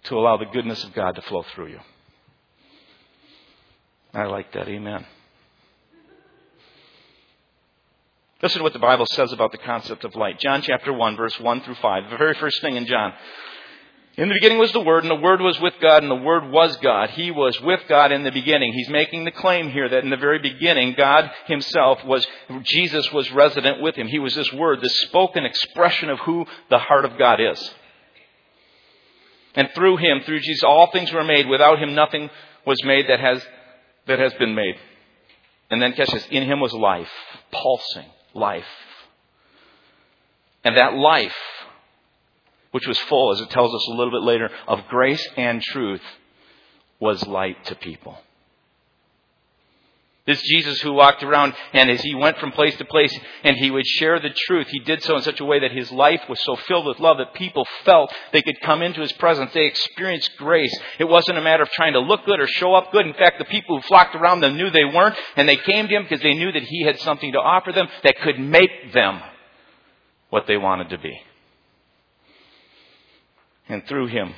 to 0.05 0.17
allow 0.17 0.37
the 0.37 0.45
goodness 0.45 0.83
of 0.83 0.93
God 0.93 1.15
to 1.15 1.21
flow 1.21 1.43
through 1.53 1.67
you. 1.67 1.79
I 4.13 4.25
like 4.25 4.53
that. 4.53 4.67
Amen. 4.69 5.05
Listen 8.41 8.59
to 8.59 8.63
what 8.63 8.73
the 8.73 8.79
Bible 8.79 9.05
says 9.07 9.31
about 9.31 9.51
the 9.51 9.57
concept 9.57 10.03
of 10.03 10.15
light. 10.15 10.39
John 10.39 10.61
chapter 10.61 10.93
1, 10.93 11.15
verse 11.15 11.39
1 11.39 11.61
through 11.61 11.75
5. 11.75 12.09
The 12.11 12.17
very 12.17 12.35
first 12.35 12.61
thing 12.61 12.75
in 12.75 12.85
John. 12.85 13.13
In 14.17 14.29
the 14.29 14.35
beginning 14.35 14.59
was 14.59 14.71
the 14.71 14.81
Word, 14.81 15.03
and 15.03 15.11
the 15.11 15.21
Word 15.21 15.41
was 15.41 15.59
with 15.59 15.73
God, 15.81 16.01
and 16.01 16.09
the 16.09 16.15
Word 16.15 16.49
was 16.49 16.77
God. 16.77 17.09
He 17.09 17.31
was 17.31 17.59
with 17.59 17.81
God 17.89 18.13
in 18.13 18.23
the 18.23 18.31
beginning. 18.31 18.71
He's 18.71 18.89
making 18.89 19.25
the 19.25 19.31
claim 19.31 19.69
here 19.69 19.89
that 19.89 20.03
in 20.05 20.09
the 20.09 20.15
very 20.15 20.39
beginning, 20.39 20.93
God 20.97 21.29
Himself 21.47 22.03
was, 22.05 22.25
Jesus 22.63 23.11
was 23.11 23.29
resident 23.31 23.81
with 23.81 23.95
Him. 23.95 24.07
He 24.07 24.19
was 24.19 24.33
this 24.33 24.53
Word, 24.53 24.79
this 24.79 25.01
spoken 25.01 25.43
expression 25.43 26.09
of 26.09 26.19
who 26.19 26.45
the 26.69 26.79
heart 26.79 27.03
of 27.03 27.17
God 27.17 27.41
is. 27.41 27.73
And 29.53 29.69
through 29.75 29.97
Him, 29.97 30.21
through 30.21 30.39
Jesus, 30.39 30.63
all 30.63 30.91
things 30.91 31.11
were 31.11 31.23
made. 31.25 31.47
Without 31.47 31.79
Him, 31.79 31.93
nothing 31.93 32.29
was 32.65 32.81
made 32.85 33.09
that 33.09 33.19
has, 33.19 33.45
that 34.07 34.19
has 34.19 34.33
been 34.35 34.55
made. 34.55 34.75
And 35.69 35.81
then 35.81 35.91
catch 35.91 36.11
this, 36.11 36.25
in 36.31 36.43
Him 36.43 36.61
was 36.61 36.73
life, 36.73 37.11
pulsing 37.51 38.07
life. 38.33 38.63
And 40.63 40.77
that 40.77 40.93
life 40.93 41.35
which 42.75 42.87
was 42.87 42.99
full, 43.07 43.31
as 43.31 43.39
it 43.39 43.49
tells 43.51 43.73
us 43.73 43.87
a 43.87 43.91
little 43.91 44.11
bit 44.11 44.23
later, 44.23 44.49
of 44.67 44.85
grace 44.89 45.25
and 45.37 45.61
truth, 45.61 46.01
was 46.99 47.25
light 47.25 47.55
to 47.63 47.73
people. 47.73 48.17
This 50.27 50.41
Jesus 50.41 50.81
who 50.81 50.91
walked 50.91 51.23
around 51.23 51.53
and 51.71 51.89
as 51.89 52.01
he 52.01 52.13
went 52.15 52.37
from 52.37 52.51
place 52.51 52.75
to 52.75 52.83
place 52.83 53.17
and 53.45 53.55
he 53.55 53.71
would 53.71 53.87
share 53.87 54.19
the 54.19 54.35
truth, 54.47 54.67
he 54.67 54.79
did 54.79 55.01
so 55.03 55.15
in 55.15 55.21
such 55.21 55.39
a 55.39 55.45
way 55.45 55.61
that 55.61 55.71
his 55.71 55.89
life 55.89 56.19
was 56.27 56.43
so 56.43 56.57
filled 56.67 56.85
with 56.85 56.99
love 56.99 57.19
that 57.19 57.33
people 57.33 57.65
felt 57.85 58.13
they 58.33 58.41
could 58.41 58.59
come 58.59 58.81
into 58.81 58.99
his 58.99 59.13
presence. 59.13 59.53
They 59.53 59.67
experienced 59.67 60.31
grace. 60.35 60.77
It 60.99 61.05
wasn't 61.05 61.37
a 61.37 61.41
matter 61.41 61.63
of 61.63 61.69
trying 61.69 61.93
to 61.93 61.99
look 61.99 62.25
good 62.25 62.41
or 62.41 62.47
show 62.47 62.73
up 62.73 62.91
good. 62.91 63.07
In 63.07 63.13
fact, 63.13 63.39
the 63.39 63.45
people 63.45 63.77
who 63.77 63.87
flocked 63.87 64.15
around 64.15 64.41
them 64.41 64.57
knew 64.57 64.69
they 64.69 64.83
weren't 64.83 65.15
and 65.37 65.47
they 65.47 65.55
came 65.55 65.87
to 65.87 65.95
him 65.95 66.03
because 66.03 66.21
they 66.21 66.33
knew 66.33 66.51
that 66.51 66.63
he 66.63 66.83
had 66.83 66.99
something 66.99 67.31
to 67.31 67.39
offer 67.39 67.71
them 67.71 67.87
that 68.03 68.19
could 68.19 68.37
make 68.37 68.91
them 68.91 69.21
what 70.29 70.45
they 70.45 70.57
wanted 70.57 70.89
to 70.89 70.97
be 70.97 71.21
and 73.67 73.85
through 73.87 74.07
him 74.07 74.33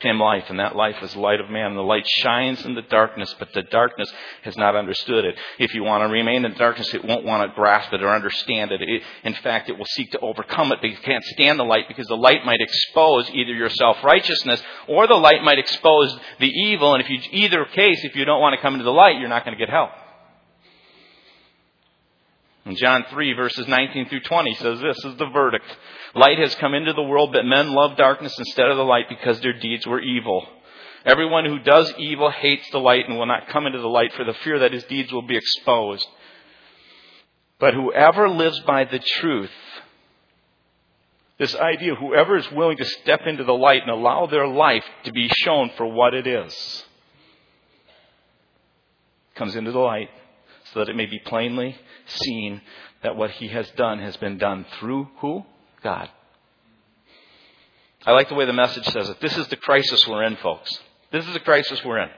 came 0.00 0.20
life, 0.20 0.44
and 0.50 0.60
that 0.60 0.76
life 0.76 0.96
is 1.02 1.14
the 1.14 1.20
light 1.20 1.40
of 1.40 1.48
man. 1.48 1.74
The 1.74 1.80
light 1.80 2.06
shines 2.06 2.64
in 2.64 2.74
the 2.74 2.82
darkness, 2.82 3.34
but 3.38 3.52
the 3.54 3.62
darkness 3.62 4.12
has 4.42 4.56
not 4.56 4.76
understood 4.76 5.24
it. 5.24 5.34
If 5.58 5.72
you 5.72 5.82
want 5.82 6.02
to 6.02 6.12
remain 6.12 6.44
in 6.44 6.52
darkness, 6.54 6.92
it 6.92 7.04
won't 7.04 7.24
want 7.24 7.48
to 7.48 7.54
grasp 7.54 7.92
it 7.92 8.02
or 8.02 8.14
understand 8.14 8.70
it. 8.70 8.82
it. 8.82 9.02
In 9.22 9.34
fact, 9.34 9.70
it 9.70 9.78
will 9.78 9.86
seek 9.86 10.12
to 10.12 10.18
overcome 10.18 10.72
it, 10.72 10.80
but 10.82 10.90
you 10.90 10.96
can't 10.98 11.24
stand 11.24 11.58
the 11.58 11.64
light 11.64 11.88
because 11.88 12.06
the 12.06 12.16
light 12.16 12.44
might 12.44 12.60
expose 12.60 13.30
either 13.30 13.52
your 13.52 13.70
self-righteousness 13.70 14.62
or 14.88 15.06
the 15.06 15.14
light 15.14 15.42
might 15.42 15.58
expose 15.58 16.14
the 16.38 16.50
evil. 16.50 16.94
And 16.94 17.02
if 17.02 17.08
you, 17.08 17.20
either 17.30 17.64
case, 17.64 18.04
if 18.04 18.14
you 18.14 18.26
don't 18.26 18.42
want 18.42 18.54
to 18.54 18.60
come 18.60 18.74
into 18.74 18.84
the 18.84 18.90
light, 18.90 19.18
you're 19.18 19.28
not 19.28 19.44
going 19.44 19.56
to 19.56 19.64
get 19.64 19.70
help. 19.70 19.90
In 22.66 22.76
John 22.76 23.04
3 23.10 23.34
verses 23.34 23.68
19 23.68 24.08
through 24.08 24.20
20 24.20 24.54
says 24.54 24.80
this 24.80 25.04
is 25.04 25.16
the 25.18 25.26
verdict. 25.26 25.66
Light 26.14 26.38
has 26.38 26.54
come 26.54 26.74
into 26.74 26.94
the 26.94 27.02
world, 27.02 27.32
but 27.32 27.44
men 27.44 27.74
love 27.74 27.96
darkness 27.96 28.34
instead 28.38 28.70
of 28.70 28.76
the 28.76 28.84
light 28.84 29.08
because 29.08 29.40
their 29.40 29.52
deeds 29.52 29.86
were 29.86 30.00
evil. 30.00 30.46
Everyone 31.04 31.44
who 31.44 31.58
does 31.58 31.92
evil 31.98 32.30
hates 32.30 32.68
the 32.70 32.78
light 32.78 33.06
and 33.06 33.18
will 33.18 33.26
not 33.26 33.48
come 33.48 33.66
into 33.66 33.80
the 33.80 33.88
light 33.88 34.12
for 34.14 34.24
the 34.24 34.32
fear 34.32 34.60
that 34.60 34.72
his 34.72 34.84
deeds 34.84 35.12
will 35.12 35.26
be 35.26 35.36
exposed. 35.36 36.06
But 37.58 37.74
whoever 37.74 38.30
lives 38.30 38.58
by 38.60 38.84
the 38.84 38.98
truth, 38.98 39.50
this 41.38 41.54
idea, 41.54 41.94
whoever 41.94 42.36
is 42.36 42.50
willing 42.50 42.78
to 42.78 42.84
step 42.86 43.20
into 43.26 43.44
the 43.44 43.52
light 43.52 43.82
and 43.82 43.90
allow 43.90 44.26
their 44.26 44.46
life 44.46 44.84
to 45.04 45.12
be 45.12 45.28
shown 45.28 45.70
for 45.76 45.86
what 45.86 46.14
it 46.14 46.26
is, 46.26 46.84
comes 49.34 49.54
into 49.54 49.72
the 49.72 49.78
light 49.78 50.08
so 50.74 50.80
that 50.80 50.88
it 50.88 50.96
may 50.96 51.06
be 51.06 51.20
plainly 51.20 51.76
seen 52.06 52.60
that 53.02 53.16
what 53.16 53.30
he 53.30 53.48
has 53.48 53.70
done 53.76 54.00
has 54.00 54.16
been 54.16 54.38
done 54.38 54.66
through 54.78 55.08
who? 55.18 55.44
God. 55.82 56.10
I 58.04 58.12
like 58.12 58.28
the 58.28 58.34
way 58.34 58.44
the 58.44 58.52
message 58.52 58.84
says 58.86 59.08
it. 59.08 59.20
This 59.20 59.36
is 59.38 59.46
the 59.48 59.56
crisis 59.56 60.06
we're 60.06 60.24
in, 60.24 60.36
folks. 60.36 60.76
This 61.12 61.26
is 61.26 61.32
the 61.32 61.40
crisis 61.40 61.82
we're 61.84 62.00
in. 62.00 62.10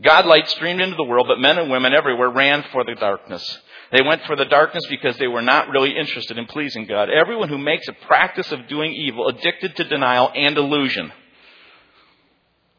God 0.00 0.24
light 0.24 0.48
streamed 0.48 0.80
into 0.80 0.96
the 0.96 1.04
world, 1.04 1.26
but 1.28 1.40
men 1.40 1.58
and 1.58 1.70
women 1.70 1.92
everywhere 1.92 2.30
ran 2.30 2.64
for 2.72 2.84
the 2.84 2.94
darkness. 2.94 3.60
They 3.90 4.02
went 4.02 4.24
for 4.24 4.36
the 4.36 4.46
darkness 4.46 4.84
because 4.88 5.18
they 5.18 5.28
were 5.28 5.42
not 5.42 5.68
really 5.68 5.96
interested 5.96 6.38
in 6.38 6.46
pleasing 6.46 6.86
God. 6.86 7.10
Everyone 7.10 7.48
who 7.48 7.58
makes 7.58 7.86
a 7.88 8.06
practice 8.06 8.50
of 8.52 8.68
doing 8.68 8.92
evil, 8.92 9.28
addicted 9.28 9.76
to 9.76 9.84
denial 9.84 10.30
and 10.34 10.56
illusion, 10.56 11.12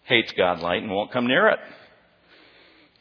hates 0.06 0.32
God 0.32 0.60
light 0.60 0.82
and 0.82 0.92
won't 0.92 1.12
come 1.12 1.28
near 1.28 1.50
it. 1.50 1.60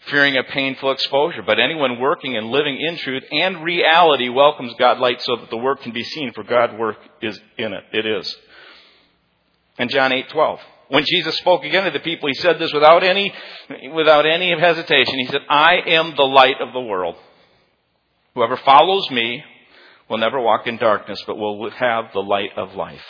Fearing 0.07 0.37
a 0.37 0.43
painful 0.43 0.91
exposure, 0.91 1.43
but 1.47 1.61
anyone 1.61 2.01
working 2.01 2.37
and 2.37 2.51
living 2.51 2.81
in 2.81 2.97
truth 2.97 3.23
and 3.31 3.63
reality 3.63 4.29
welcomes 4.29 4.75
God 4.77 4.99
light 4.99 5.23
so 5.23 5.37
that 5.37 5.49
the 5.49 5.57
work 5.57 5.83
can 5.83 5.93
be 5.93 6.03
seen, 6.03 6.33
for 6.33 6.43
God 6.43 6.77
work 6.77 6.97
is 7.21 7.41
in 7.57 7.73
it. 7.73 7.85
It 7.93 8.05
is. 8.05 8.37
And 9.79 9.89
John 9.91 10.13
eight 10.13 10.29
twelve. 10.29 10.59
When 10.89 11.05
Jesus 11.07 11.37
spoke 11.37 11.65
again 11.65 11.85
to 11.85 11.91
the 11.91 12.01
people, 12.01 12.29
he 12.29 12.35
said 12.35 12.59
this 12.59 12.73
without 12.73 13.05
any, 13.05 13.33
without 13.95 14.27
any 14.27 14.51
hesitation. 14.59 15.19
He 15.21 15.27
said, 15.27 15.41
I 15.49 15.77
am 15.87 16.15
the 16.17 16.25
light 16.25 16.61
of 16.61 16.73
the 16.75 16.81
world. 16.81 17.15
Whoever 18.35 18.57
follows 18.59 19.11
me 19.11 19.43
will 20.11 20.19
never 20.19 20.41
walk 20.41 20.67
in 20.67 20.77
darkness, 20.79 21.23
but 21.27 21.37
will 21.37 21.71
have 21.71 22.07
the 22.13 22.21
light 22.21 22.51
of 22.57 22.75
life. 22.75 23.01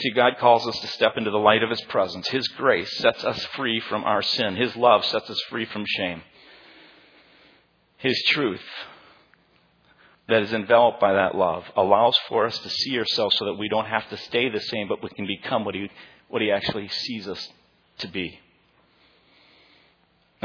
See, 0.00 0.10
God 0.10 0.38
calls 0.38 0.66
us 0.66 0.78
to 0.80 0.86
step 0.88 1.16
into 1.16 1.30
the 1.30 1.38
light 1.38 1.62
of 1.62 1.70
His 1.70 1.82
presence. 1.82 2.28
His 2.28 2.48
grace 2.48 2.98
sets 2.98 3.24
us 3.24 3.42
free 3.56 3.80
from 3.80 4.04
our 4.04 4.22
sin. 4.22 4.56
His 4.56 4.74
love 4.74 5.04
sets 5.04 5.30
us 5.30 5.40
free 5.48 5.66
from 5.66 5.84
shame. 5.86 6.22
His 7.98 8.20
truth 8.28 8.64
that 10.28 10.42
is 10.42 10.52
enveloped 10.52 11.00
by 11.00 11.12
that 11.12 11.34
love 11.36 11.64
allows 11.76 12.16
for 12.28 12.46
us 12.46 12.58
to 12.58 12.70
see 12.70 12.98
ourselves 12.98 13.36
so 13.38 13.44
that 13.44 13.54
we 13.54 13.68
don't 13.68 13.86
have 13.86 14.08
to 14.10 14.16
stay 14.16 14.48
the 14.48 14.60
same, 14.60 14.88
but 14.88 15.02
we 15.02 15.10
can 15.10 15.26
become 15.26 15.64
what 15.64 15.74
He, 15.74 15.88
what 16.28 16.42
he 16.42 16.50
actually 16.50 16.88
sees 16.88 17.28
us 17.28 17.48
to 17.98 18.08
be. 18.08 18.40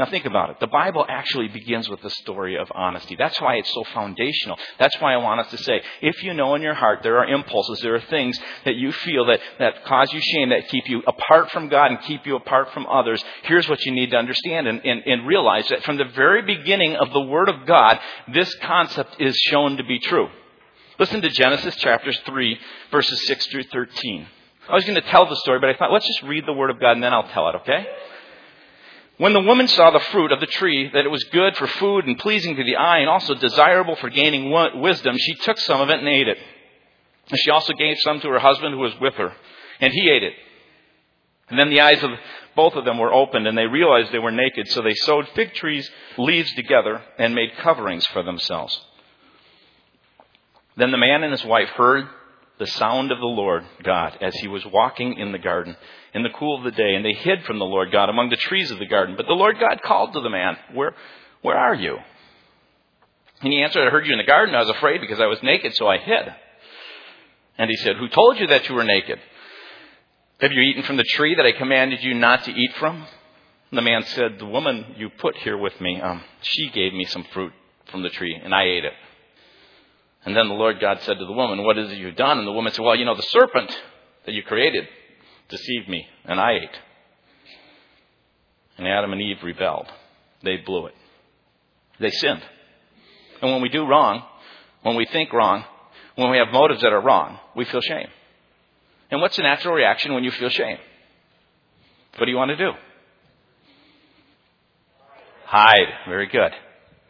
Now 0.00 0.06
think 0.06 0.24
about 0.24 0.48
it. 0.48 0.56
The 0.60 0.66
Bible 0.66 1.04
actually 1.06 1.48
begins 1.48 1.86
with 1.90 2.00
the 2.00 2.08
story 2.08 2.56
of 2.56 2.72
honesty. 2.74 3.16
That's 3.16 3.38
why 3.38 3.56
it's 3.56 3.70
so 3.74 3.84
foundational. 3.92 4.56
That's 4.78 4.98
why 4.98 5.12
I 5.12 5.18
want 5.18 5.40
us 5.40 5.50
to 5.50 5.58
say, 5.58 5.82
if 6.00 6.22
you 6.22 6.32
know 6.32 6.54
in 6.54 6.62
your 6.62 6.72
heart 6.72 7.00
there 7.02 7.18
are 7.18 7.26
impulses, 7.26 7.80
there 7.82 7.96
are 7.96 8.00
things 8.00 8.40
that 8.64 8.76
you 8.76 8.92
feel 8.92 9.26
that, 9.26 9.40
that 9.58 9.84
cause 9.84 10.10
you 10.10 10.22
shame, 10.22 10.48
that 10.48 10.68
keep 10.68 10.88
you 10.88 11.02
apart 11.06 11.50
from 11.50 11.68
God 11.68 11.90
and 11.90 12.00
keep 12.00 12.24
you 12.24 12.34
apart 12.36 12.72
from 12.72 12.86
others, 12.86 13.22
here's 13.42 13.68
what 13.68 13.84
you 13.84 13.92
need 13.92 14.12
to 14.12 14.16
understand 14.16 14.68
and, 14.68 14.80
and, 14.86 15.02
and 15.04 15.26
realize 15.26 15.68
that 15.68 15.84
from 15.84 15.98
the 15.98 16.06
very 16.06 16.40
beginning 16.40 16.96
of 16.96 17.12
the 17.12 17.20
Word 17.20 17.50
of 17.50 17.66
God, 17.66 18.00
this 18.32 18.54
concept 18.62 19.16
is 19.20 19.36
shown 19.50 19.76
to 19.76 19.84
be 19.84 19.98
true. 19.98 20.30
Listen 20.98 21.20
to 21.20 21.28
Genesis 21.28 21.76
chapters 21.76 22.18
3, 22.24 22.58
verses 22.90 23.26
6 23.26 23.46
through 23.48 23.64
13. 23.64 24.26
I 24.66 24.74
was 24.74 24.84
going 24.84 24.94
to 24.94 25.10
tell 25.10 25.28
the 25.28 25.36
story, 25.36 25.58
but 25.60 25.68
I 25.68 25.74
thought, 25.74 25.92
let's 25.92 26.06
just 26.06 26.22
read 26.22 26.46
the 26.46 26.54
Word 26.54 26.70
of 26.70 26.80
God 26.80 26.92
and 26.92 27.02
then 27.02 27.12
I'll 27.12 27.28
tell 27.28 27.50
it, 27.50 27.56
okay? 27.56 27.86
When 29.20 29.34
the 29.34 29.42
woman 29.42 29.68
saw 29.68 29.90
the 29.90 30.00
fruit 30.00 30.32
of 30.32 30.40
the 30.40 30.46
tree, 30.46 30.88
that 30.94 31.04
it 31.04 31.10
was 31.10 31.24
good 31.24 31.54
for 31.54 31.66
food 31.66 32.06
and 32.06 32.18
pleasing 32.18 32.56
to 32.56 32.64
the 32.64 32.76
eye 32.76 33.00
and 33.00 33.08
also 33.10 33.34
desirable 33.34 33.94
for 33.96 34.08
gaining 34.08 34.50
wisdom, 34.80 35.14
she 35.18 35.34
took 35.34 35.58
some 35.58 35.82
of 35.82 35.90
it 35.90 35.98
and 35.98 36.08
ate 36.08 36.26
it. 36.26 36.38
And 37.28 37.38
she 37.38 37.50
also 37.50 37.74
gave 37.74 37.98
some 37.98 38.20
to 38.20 38.28
her 38.30 38.38
husband 38.38 38.72
who 38.72 38.80
was 38.80 38.98
with 38.98 39.12
her, 39.16 39.34
and 39.78 39.92
he 39.92 40.08
ate 40.08 40.22
it. 40.22 40.32
And 41.50 41.58
then 41.58 41.68
the 41.68 41.82
eyes 41.82 42.02
of 42.02 42.12
both 42.56 42.72
of 42.76 42.86
them 42.86 42.96
were 42.96 43.12
opened, 43.12 43.46
and 43.46 43.58
they 43.58 43.66
realized 43.66 44.10
they 44.10 44.18
were 44.18 44.30
naked, 44.30 44.68
so 44.68 44.80
they 44.80 44.94
sewed 44.94 45.28
fig 45.34 45.52
trees' 45.52 45.90
leaves 46.16 46.54
together 46.54 47.02
and 47.18 47.34
made 47.34 47.58
coverings 47.58 48.06
for 48.06 48.22
themselves. 48.22 48.80
Then 50.78 50.92
the 50.92 50.96
man 50.96 51.24
and 51.24 51.32
his 51.32 51.44
wife 51.44 51.68
heard 51.68 52.08
the 52.60 52.66
sound 52.66 53.10
of 53.10 53.18
the 53.18 53.24
Lord 53.24 53.64
God 53.82 54.18
as 54.20 54.34
he 54.36 54.46
was 54.46 54.64
walking 54.66 55.18
in 55.18 55.32
the 55.32 55.38
garden 55.38 55.74
in 56.12 56.22
the 56.22 56.28
cool 56.28 56.58
of 56.58 56.64
the 56.64 56.70
day, 56.70 56.94
and 56.94 57.04
they 57.04 57.14
hid 57.14 57.42
from 57.44 57.58
the 57.58 57.64
Lord 57.64 57.90
God 57.90 58.10
among 58.10 58.28
the 58.28 58.36
trees 58.36 58.70
of 58.70 58.78
the 58.78 58.86
garden. 58.86 59.16
But 59.16 59.26
the 59.26 59.32
Lord 59.32 59.58
God 59.58 59.80
called 59.82 60.12
to 60.12 60.20
the 60.20 60.28
man, 60.28 60.56
Where, 60.74 60.94
where 61.40 61.56
are 61.56 61.74
you? 61.74 61.96
And 63.40 63.52
he 63.52 63.62
answered, 63.62 63.86
I 63.86 63.90
heard 63.90 64.06
you 64.06 64.12
in 64.12 64.18
the 64.18 64.24
garden. 64.24 64.54
I 64.54 64.60
was 64.60 64.68
afraid 64.68 65.00
because 65.00 65.18
I 65.18 65.26
was 65.26 65.42
naked, 65.42 65.74
so 65.74 65.88
I 65.88 65.96
hid. 65.96 66.34
And 67.56 67.70
he 67.70 67.76
said, 67.76 67.96
Who 67.96 68.08
told 68.08 68.38
you 68.38 68.48
that 68.48 68.68
you 68.68 68.74
were 68.74 68.84
naked? 68.84 69.18
Have 70.40 70.52
you 70.52 70.60
eaten 70.60 70.82
from 70.82 70.98
the 70.98 71.04
tree 71.04 71.34
that 71.36 71.46
I 71.46 71.52
commanded 71.52 72.02
you 72.02 72.12
not 72.12 72.44
to 72.44 72.50
eat 72.50 72.74
from? 72.78 72.96
And 73.70 73.78
the 73.78 73.82
man 73.82 74.04
said, 74.04 74.38
The 74.38 74.46
woman 74.46 74.96
you 74.98 75.08
put 75.08 75.36
here 75.36 75.56
with 75.56 75.80
me, 75.80 75.98
um, 75.98 76.22
she 76.42 76.68
gave 76.70 76.92
me 76.92 77.06
some 77.06 77.24
fruit 77.32 77.52
from 77.90 78.02
the 78.02 78.10
tree, 78.10 78.38
and 78.42 78.54
I 78.54 78.64
ate 78.64 78.84
it. 78.84 78.92
And 80.24 80.36
then 80.36 80.48
the 80.48 80.54
Lord 80.54 80.80
God 80.80 80.98
said 81.02 81.18
to 81.18 81.24
the 81.24 81.32
woman, 81.32 81.64
What 81.64 81.78
is 81.78 81.90
it 81.90 81.98
you've 81.98 82.16
done? 82.16 82.38
And 82.38 82.46
the 82.46 82.52
woman 82.52 82.72
said, 82.72 82.84
Well, 82.84 82.96
you 82.96 83.04
know, 83.04 83.14
the 83.14 83.22
serpent 83.22 83.74
that 84.26 84.32
you 84.32 84.42
created 84.42 84.86
deceived 85.48 85.88
me, 85.88 86.06
and 86.24 86.38
I 86.38 86.52
ate. 86.52 86.78
And 88.78 88.86
Adam 88.86 89.12
and 89.12 89.20
Eve 89.20 89.42
rebelled. 89.42 89.86
They 90.42 90.56
blew 90.56 90.86
it. 90.86 90.94
They 91.98 92.10
sinned. 92.10 92.42
And 93.42 93.52
when 93.52 93.62
we 93.62 93.68
do 93.68 93.86
wrong, 93.86 94.22
when 94.82 94.96
we 94.96 95.06
think 95.06 95.32
wrong, 95.32 95.64
when 96.16 96.30
we 96.30 96.38
have 96.38 96.48
motives 96.52 96.82
that 96.82 96.92
are 96.92 97.00
wrong, 97.00 97.38
we 97.56 97.64
feel 97.64 97.80
shame. 97.80 98.08
And 99.10 99.20
what's 99.20 99.36
the 99.36 99.42
natural 99.42 99.74
reaction 99.74 100.14
when 100.14 100.24
you 100.24 100.30
feel 100.30 100.48
shame? 100.48 100.78
What 102.16 102.26
do 102.26 102.30
you 102.30 102.36
want 102.36 102.50
to 102.50 102.56
do? 102.56 102.70
Hide. 105.44 105.88
Very 106.08 106.28
good. 106.28 106.52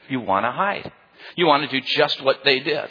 You 0.09 0.21
want 0.21 0.45
to 0.45 0.51
hide. 0.51 0.91
You 1.37 1.47
want 1.47 1.69
to 1.69 1.81
do 1.81 1.87
just 1.87 2.23
what 2.23 2.39
they 2.45 2.61
did. 2.61 2.91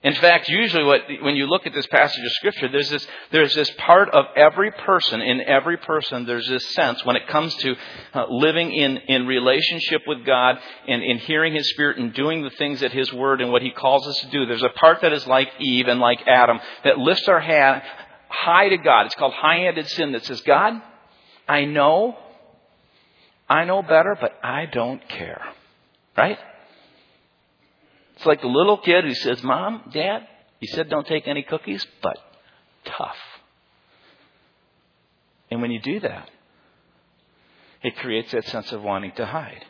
In 0.00 0.14
fact, 0.14 0.48
usually 0.48 0.84
what, 0.84 1.00
when 1.22 1.34
you 1.34 1.46
look 1.46 1.66
at 1.66 1.74
this 1.74 1.86
passage 1.88 2.24
of 2.24 2.30
scripture, 2.32 2.68
there's 2.68 2.88
this, 2.88 3.04
there's 3.32 3.54
this 3.54 3.68
part 3.78 4.08
of 4.10 4.26
every 4.36 4.70
person, 4.70 5.20
in 5.20 5.40
every 5.40 5.76
person, 5.76 6.24
there's 6.24 6.46
this 6.46 6.64
sense 6.74 7.04
when 7.04 7.16
it 7.16 7.26
comes 7.26 7.52
to 7.56 7.74
uh, 8.14 8.26
living 8.30 8.72
in, 8.72 8.98
in 9.08 9.26
relationship 9.26 10.02
with 10.06 10.24
God 10.24 10.56
and 10.86 11.02
in 11.02 11.18
hearing 11.18 11.52
His 11.52 11.68
Spirit 11.70 11.98
and 11.98 12.14
doing 12.14 12.44
the 12.44 12.50
things 12.50 12.78
that 12.80 12.92
His 12.92 13.12
Word 13.12 13.40
and 13.40 13.50
what 13.50 13.60
He 13.62 13.72
calls 13.72 14.06
us 14.06 14.20
to 14.20 14.30
do. 14.30 14.46
There's 14.46 14.62
a 14.62 14.68
part 14.68 15.00
that 15.02 15.12
is 15.12 15.26
like 15.26 15.48
Eve 15.58 15.88
and 15.88 15.98
like 15.98 16.20
Adam 16.28 16.60
that 16.84 16.98
lifts 16.98 17.26
our 17.26 17.40
hand 17.40 17.82
high 18.28 18.68
to 18.68 18.76
God. 18.76 19.06
It's 19.06 19.16
called 19.16 19.34
high-handed 19.34 19.88
sin 19.88 20.12
that 20.12 20.24
says, 20.24 20.40
God, 20.42 20.74
I 21.48 21.64
know, 21.64 22.16
I 23.48 23.64
know 23.64 23.82
better, 23.82 24.16
but 24.20 24.38
I 24.44 24.66
don't 24.66 25.06
care. 25.08 25.42
Right? 26.16 26.38
It's 28.18 28.26
like 28.26 28.40
the 28.40 28.48
little 28.48 28.78
kid 28.78 29.04
who 29.04 29.14
says, 29.14 29.40
Mom, 29.44 29.90
Dad, 29.92 30.26
you 30.58 30.66
said 30.66 30.90
don't 30.90 31.06
take 31.06 31.28
any 31.28 31.44
cookies, 31.44 31.86
but 32.02 32.18
tough. 32.84 33.16
And 35.52 35.62
when 35.62 35.70
you 35.70 35.78
do 35.78 36.00
that, 36.00 36.28
it 37.84 37.96
creates 37.98 38.32
that 38.32 38.44
sense 38.46 38.72
of 38.72 38.82
wanting 38.82 39.12
to 39.12 39.24
hide. 39.24 39.64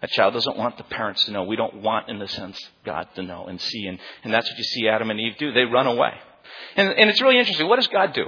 A 0.00 0.06
child 0.06 0.34
doesn't 0.34 0.56
want 0.56 0.78
the 0.78 0.84
parents 0.84 1.24
to 1.24 1.32
know. 1.32 1.42
We 1.42 1.56
don't 1.56 1.82
want, 1.82 2.08
in 2.08 2.20
the 2.20 2.28
sense, 2.28 2.56
God 2.84 3.08
to 3.16 3.22
know 3.22 3.46
and 3.46 3.60
see. 3.60 3.86
And, 3.86 3.98
and 4.22 4.32
that's 4.32 4.48
what 4.48 4.56
you 4.56 4.62
see 4.62 4.86
Adam 4.86 5.10
and 5.10 5.18
Eve 5.18 5.34
do. 5.40 5.50
They 5.50 5.64
run 5.64 5.88
away. 5.88 6.12
And, 6.76 6.88
and 6.88 7.10
it's 7.10 7.20
really 7.20 7.38
interesting. 7.38 7.66
What 7.66 7.80
does 7.80 7.88
God 7.88 8.12
do? 8.12 8.26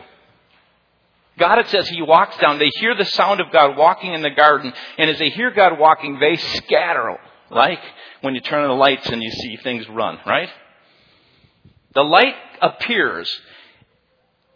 God, 1.38 1.60
it 1.60 1.68
says, 1.68 1.88
He 1.88 2.02
walks 2.02 2.36
down. 2.38 2.58
They 2.58 2.72
hear 2.80 2.96
the 2.96 3.04
sound 3.04 3.40
of 3.40 3.52
God 3.52 3.76
walking 3.76 4.14
in 4.14 4.22
the 4.22 4.30
garden. 4.30 4.72
And 4.98 5.08
as 5.08 5.20
they 5.20 5.30
hear 5.30 5.52
God 5.52 5.78
walking, 5.78 6.18
they 6.18 6.34
scatter 6.34 7.08
like 7.50 7.80
when 8.20 8.34
you 8.34 8.40
turn 8.40 8.62
on 8.62 8.68
the 8.68 8.74
lights 8.74 9.08
and 9.08 9.22
you 9.22 9.30
see 9.30 9.56
things 9.56 9.88
run, 9.88 10.18
right? 10.26 10.48
The 11.94 12.02
light 12.02 12.34
appears 12.60 13.30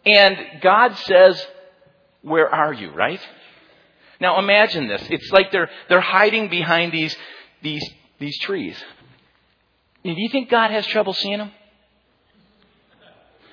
and 0.05 0.37
God 0.61 0.95
says, 0.97 1.45
where 2.21 2.49
are 2.49 2.73
you, 2.73 2.91
right? 2.91 3.19
Now 4.19 4.39
imagine 4.39 4.87
this. 4.87 5.01
It's 5.09 5.31
like 5.31 5.51
they're, 5.51 5.69
they're 5.89 6.01
hiding 6.01 6.49
behind 6.49 6.91
these, 6.91 7.15
these, 7.61 7.87
these 8.19 8.37
trees. 8.39 8.81
Do 10.03 10.11
you 10.11 10.29
think 10.29 10.49
God 10.49 10.71
has 10.71 10.85
trouble 10.85 11.13
seeing 11.13 11.39
them? 11.39 11.51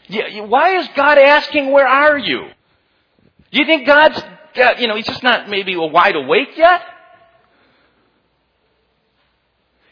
Yeah, 0.09 0.41
why 0.43 0.79
is 0.79 0.89
God 0.97 1.19
asking, 1.19 1.71
where 1.71 1.87
are 1.87 2.19
you? 2.19 2.49
Do 3.53 3.59
you 3.59 3.65
think 3.65 3.87
God's, 3.87 4.21
you 4.79 4.89
know, 4.89 4.97
he's 4.97 5.07
just 5.07 5.23
not 5.23 5.49
maybe 5.49 5.77
wide 5.77 6.17
awake 6.17 6.57
yet? 6.57 6.83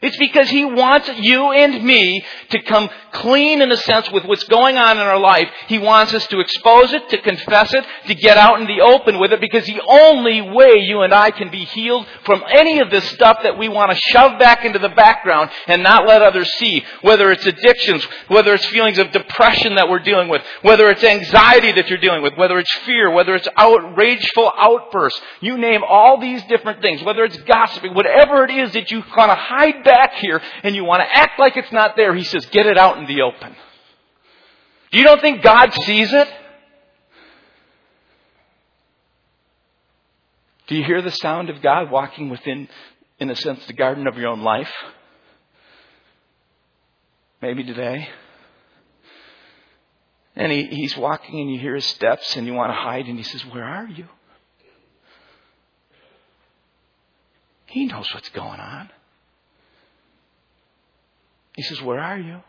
It's 0.00 0.16
because 0.16 0.48
He 0.48 0.64
wants 0.64 1.08
you 1.18 1.50
and 1.52 1.82
me 1.82 2.24
to 2.50 2.62
come 2.62 2.88
clean 3.12 3.62
in 3.62 3.72
a 3.72 3.76
sense 3.76 4.10
with 4.10 4.24
what's 4.24 4.44
going 4.44 4.76
on 4.76 4.92
in 4.96 5.02
our 5.02 5.18
life. 5.18 5.48
He 5.66 5.78
wants 5.78 6.14
us 6.14 6.26
to 6.28 6.40
expose 6.40 6.92
it, 6.92 7.08
to 7.10 7.18
confess 7.18 7.74
it, 7.74 7.84
to 8.06 8.14
get 8.14 8.36
out 8.36 8.60
in 8.60 8.66
the 8.66 8.80
open 8.80 9.18
with 9.18 9.32
it 9.32 9.40
because 9.40 9.66
the 9.66 9.80
only 9.86 10.40
way 10.40 10.78
you 10.78 11.00
and 11.00 11.12
I 11.12 11.30
can 11.30 11.50
be 11.50 11.64
healed 11.64 12.06
from 12.24 12.44
any 12.48 12.80
of 12.80 12.90
this 12.90 13.04
stuff 13.10 13.38
that 13.42 13.58
we 13.58 13.68
want 13.68 13.90
to 13.90 13.96
shove 13.96 14.38
back 14.38 14.64
into 14.64 14.78
the 14.78 14.88
background 14.90 15.50
and 15.66 15.82
not 15.82 16.06
let 16.06 16.22
others 16.22 16.52
see, 16.54 16.84
whether 17.02 17.32
it's 17.32 17.46
addictions, 17.46 18.06
whether 18.28 18.54
it's 18.54 18.66
feelings 18.66 18.98
of 18.98 19.10
depression 19.10 19.74
that 19.74 19.88
we're 19.88 19.98
dealing 19.98 20.28
with, 20.28 20.42
whether 20.62 20.90
it's 20.90 21.02
anxiety 21.02 21.72
that 21.72 21.88
you're 21.88 21.98
dealing 21.98 22.22
with, 22.22 22.36
whether 22.36 22.58
it's 22.58 22.74
fear, 22.86 23.10
whether 23.10 23.34
it's 23.34 23.48
outrageful 23.58 24.52
outbursts, 24.56 25.20
you 25.40 25.58
name 25.58 25.82
all 25.86 26.20
these 26.20 26.42
different 26.44 26.82
things, 26.82 27.02
whether 27.02 27.24
it's 27.24 27.36
gossiping, 27.38 27.94
whatever 27.94 28.44
it 28.44 28.50
is 28.50 28.72
that 28.74 28.90
you 28.90 29.02
kind 29.02 29.30
of 29.30 29.38
hide 29.38 29.84
back 29.88 30.14
here 30.14 30.40
and 30.62 30.76
you 30.76 30.84
want 30.84 31.00
to 31.00 31.18
act 31.18 31.38
like 31.38 31.56
it's 31.56 31.72
not 31.72 31.96
there, 31.96 32.14
he 32.14 32.24
says, 32.24 32.44
get 32.46 32.66
it 32.66 32.76
out 32.76 32.98
in 32.98 33.06
the 33.06 33.22
open. 33.22 33.56
Do 34.90 34.98
you 34.98 35.04
don't 35.04 35.20
think 35.20 35.42
God 35.42 35.72
sees 35.82 36.12
it? 36.12 36.28
Do 40.66 40.76
you 40.76 40.84
hear 40.84 41.00
the 41.00 41.10
sound 41.10 41.48
of 41.48 41.62
God 41.62 41.90
walking 41.90 42.28
within, 42.28 42.68
in 43.18 43.30
a 43.30 43.36
sense, 43.36 43.64
the 43.66 43.72
garden 43.72 44.06
of 44.06 44.16
your 44.18 44.28
own 44.28 44.42
life? 44.42 44.70
Maybe 47.40 47.64
today. 47.64 48.08
And 50.36 50.52
he, 50.52 50.66
he's 50.66 50.96
walking 50.96 51.40
and 51.40 51.50
you 51.50 51.58
hear 51.58 51.74
his 51.74 51.86
steps 51.86 52.36
and 52.36 52.46
you 52.46 52.52
want 52.52 52.70
to 52.70 52.76
hide 52.76 53.06
and 53.06 53.16
he 53.16 53.24
says, 53.24 53.44
Where 53.46 53.64
are 53.64 53.88
you? 53.88 54.06
He 57.66 57.86
knows 57.86 58.08
what's 58.12 58.28
going 58.30 58.60
on. 58.60 58.90
He 61.58 61.64
says, 61.64 61.82
Where 61.82 61.98
are 61.98 62.16
you? 62.16 62.40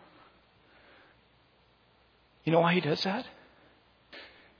You 2.44 2.52
know 2.52 2.60
why 2.60 2.76
he 2.76 2.80
does 2.80 3.02
that? 3.06 3.26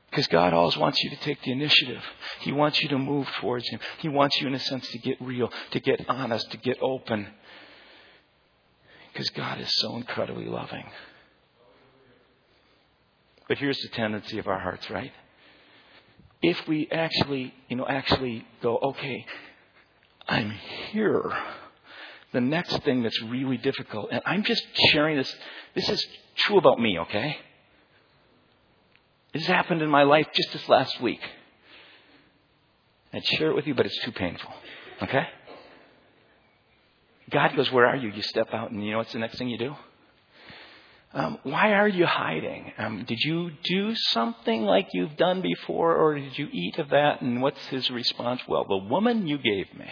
Because 0.10 0.26
God 0.26 0.56
always 0.56 0.76
wants 0.76 1.04
you 1.04 1.12
to 1.12 1.16
take 1.18 1.40
the 1.44 1.52
initiative. 1.52 2.02
He 2.40 2.52
wants 2.52 2.82
you 2.82 2.90
to 2.90 2.98
move 2.98 3.28
towards 3.40 3.70
Him. 3.70 3.80
He 4.00 4.10
wants 4.10 4.42
you, 4.42 4.48
in 4.48 4.56
a 4.56 4.60
sense, 4.60 4.90
to 4.90 4.98
get 4.98 5.22
real, 5.22 5.54
to 5.70 5.80
get 5.80 6.04
honest, 6.10 6.50
to 6.50 6.58
get 6.58 6.80
open. 6.82 7.28
Because 9.14 9.30
God 9.30 9.62
is 9.62 9.72
so 9.76 9.98
incredibly 9.98 10.46
loving. 10.46 10.90
But 13.48 13.60
here's 13.60 13.78
the 13.78 13.90
tendency 13.90 14.40
of 14.40 14.48
our 14.48 14.60
hearts, 14.60 14.90
right? 14.90 15.12
If 16.42 16.68
we 16.68 16.90
actually, 16.92 17.54
you 17.68 17.76
know, 17.76 17.86
actually 17.88 18.48
go, 18.64 18.80
okay, 18.80 19.28
I'm 20.28 20.50
here. 20.92 21.32
The 22.32 22.42
next 22.42 22.84
thing 22.84 23.02
that's 23.04 23.22
really 23.24 23.58
difficult, 23.58 24.10
and 24.12 24.22
I'm 24.26 24.44
just 24.44 24.64
sharing 24.92 25.18
this, 25.18 25.36
this 25.74 25.90
is 25.90 26.06
true 26.36 26.58
about 26.58 26.80
me, 26.80 27.00
okay? 27.00 27.38
This 29.34 29.46
happened 29.46 29.82
in 29.82 29.90
my 29.90 30.04
life 30.04 30.28
just 30.34 30.54
this 30.54 30.68
last 30.70 31.02
week. 31.02 31.22
I'd 33.14 33.26
share 33.26 33.50
it 33.50 33.56
with 33.56 33.66
you, 33.66 33.74
but 33.74 33.86
it's 33.86 34.00
too 34.04 34.12
painful. 34.12 34.52
Okay? 35.02 35.28
God 37.32 37.56
goes, 37.56 37.72
Where 37.72 37.86
are 37.86 37.96
you? 37.96 38.10
You 38.10 38.22
step 38.22 38.54
out, 38.54 38.72
and 38.72 38.84
you 38.84 38.92
know 38.92 39.00
what's 39.00 39.14
the 39.14 39.20
next 39.20 39.38
thing 39.38 39.50
you 39.50 39.58
do? 39.58 39.76
Um, 41.12 41.40
why 41.42 41.74
are 41.74 41.88
you 41.88 42.06
hiding? 42.06 42.72
Um, 42.78 43.06
did 43.08 43.20
you 43.20 43.52
do 43.64 43.96
something 43.96 44.62
like 44.62 44.90
you've 44.94 45.18
done 45.18 45.42
before, 45.42 45.96
or 45.96 46.20
did 46.20 46.38
you 46.38 46.48
eat 46.52 46.78
of 46.78 46.90
that? 46.90 47.22
And 47.22 47.42
what's 47.42 47.66
his 47.68 47.90
response? 47.90 48.42
Well, 48.48 48.66
the 48.66 48.78
woman 48.78 49.26
you 49.28 49.40
gave 49.40 49.74
me. 49.74 49.92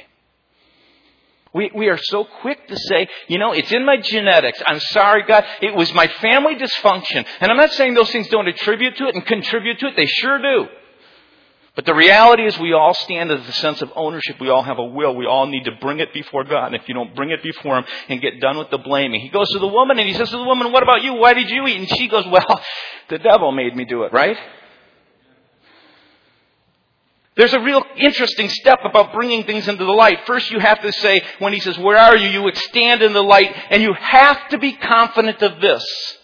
We, 1.54 1.72
we 1.74 1.88
are 1.90 1.98
so 1.98 2.26
quick 2.42 2.68
to 2.68 2.78
say, 2.78 3.08
you 3.28 3.40
know, 3.40 3.54
it's 3.54 3.72
in 3.72 3.86
my 3.86 3.98
genetics. 3.98 4.62
I'm 4.66 4.80
sorry, 4.80 5.24
God. 5.28 5.46
It 5.62 5.76
was 5.76 5.94
my 5.94 6.08
family 6.08 6.56
dysfunction. 6.56 7.26
And 7.40 7.52
I'm 7.52 7.58
not 7.58 7.72
saying 7.72 7.94
those 7.94 8.12
things 8.12 8.28
don't 8.30 8.48
attribute 8.48 8.98
to 8.98 9.08
it 9.08 9.16
and 9.16 9.26
contribute 9.26 9.80
to 9.80 9.88
it. 9.88 9.96
They 9.96 10.06
sure 10.06 10.40
do. 10.42 10.68
But 11.78 11.86
the 11.86 11.94
reality 11.94 12.44
is 12.44 12.58
we 12.58 12.74
all 12.74 12.96
stand 12.96 13.32
as 13.32 13.48
a 13.48 13.52
sense 13.52 13.84
of 13.84 13.92
ownership. 13.96 14.42
We 14.42 14.50
all 14.50 14.64
have 14.64 14.80
a 14.80 14.84
will. 14.84 15.16
We 15.16 15.28
all 15.28 15.46
need 15.46 15.66
to 15.66 15.72
bring 15.80 16.00
it 16.00 16.12
before 16.12 16.44
God. 16.44 16.66
And 16.66 16.76
if 16.76 16.88
you 16.88 16.96
don't 16.96 17.16
bring 17.16 17.30
it 17.30 17.44
before 17.44 17.78
Him 17.78 17.86
and 18.10 18.20
get 18.20 18.40
done 18.42 18.58
with 18.58 18.72
the 18.72 18.80
blaming, 18.80 19.22
He 19.22 19.30
goes 19.30 19.48
to 19.52 19.60
the 19.60 19.68
woman 19.68 20.00
and 20.00 20.08
He 20.08 20.16
says 20.16 20.32
to 20.32 20.38
the 20.38 20.44
woman, 20.44 20.72
what 20.72 20.82
about 20.82 21.04
you? 21.04 21.14
Why 21.14 21.36
did 21.36 21.52
you 21.52 21.68
eat? 21.68 21.78
And 21.78 21.88
she 21.88 22.08
goes, 22.08 22.26
well, 22.26 22.62
the 23.10 23.20
devil 23.20 23.52
made 23.52 23.76
me 23.76 23.86
do 23.86 24.04
it, 24.04 24.12
right? 24.12 24.36
There's 27.38 27.54
a 27.54 27.60
real 27.60 27.84
interesting 27.96 28.50
step 28.50 28.80
about 28.84 29.14
bringing 29.14 29.44
things 29.44 29.68
into 29.68 29.86
the 29.86 29.92
light. 29.92 30.26
First, 30.26 30.50
you 30.50 30.60
have 30.60 30.82
to 30.82 30.92
say, 30.92 31.22
when 31.40 31.54
he 31.54 31.60
says, 31.60 31.78
Where 31.78 31.98
are 31.98 32.18
you? 32.18 32.30
You 32.30 32.42
would 32.42 32.58
stand 32.58 33.04
in 33.04 33.14
the 33.14 33.24
light, 33.24 33.56
and 33.70 33.82
you 33.82 33.94
have 33.94 34.50
to 34.50 34.58
be 34.58 34.74
confident 34.74 35.42
of 35.44 35.62
this. 35.62 36.17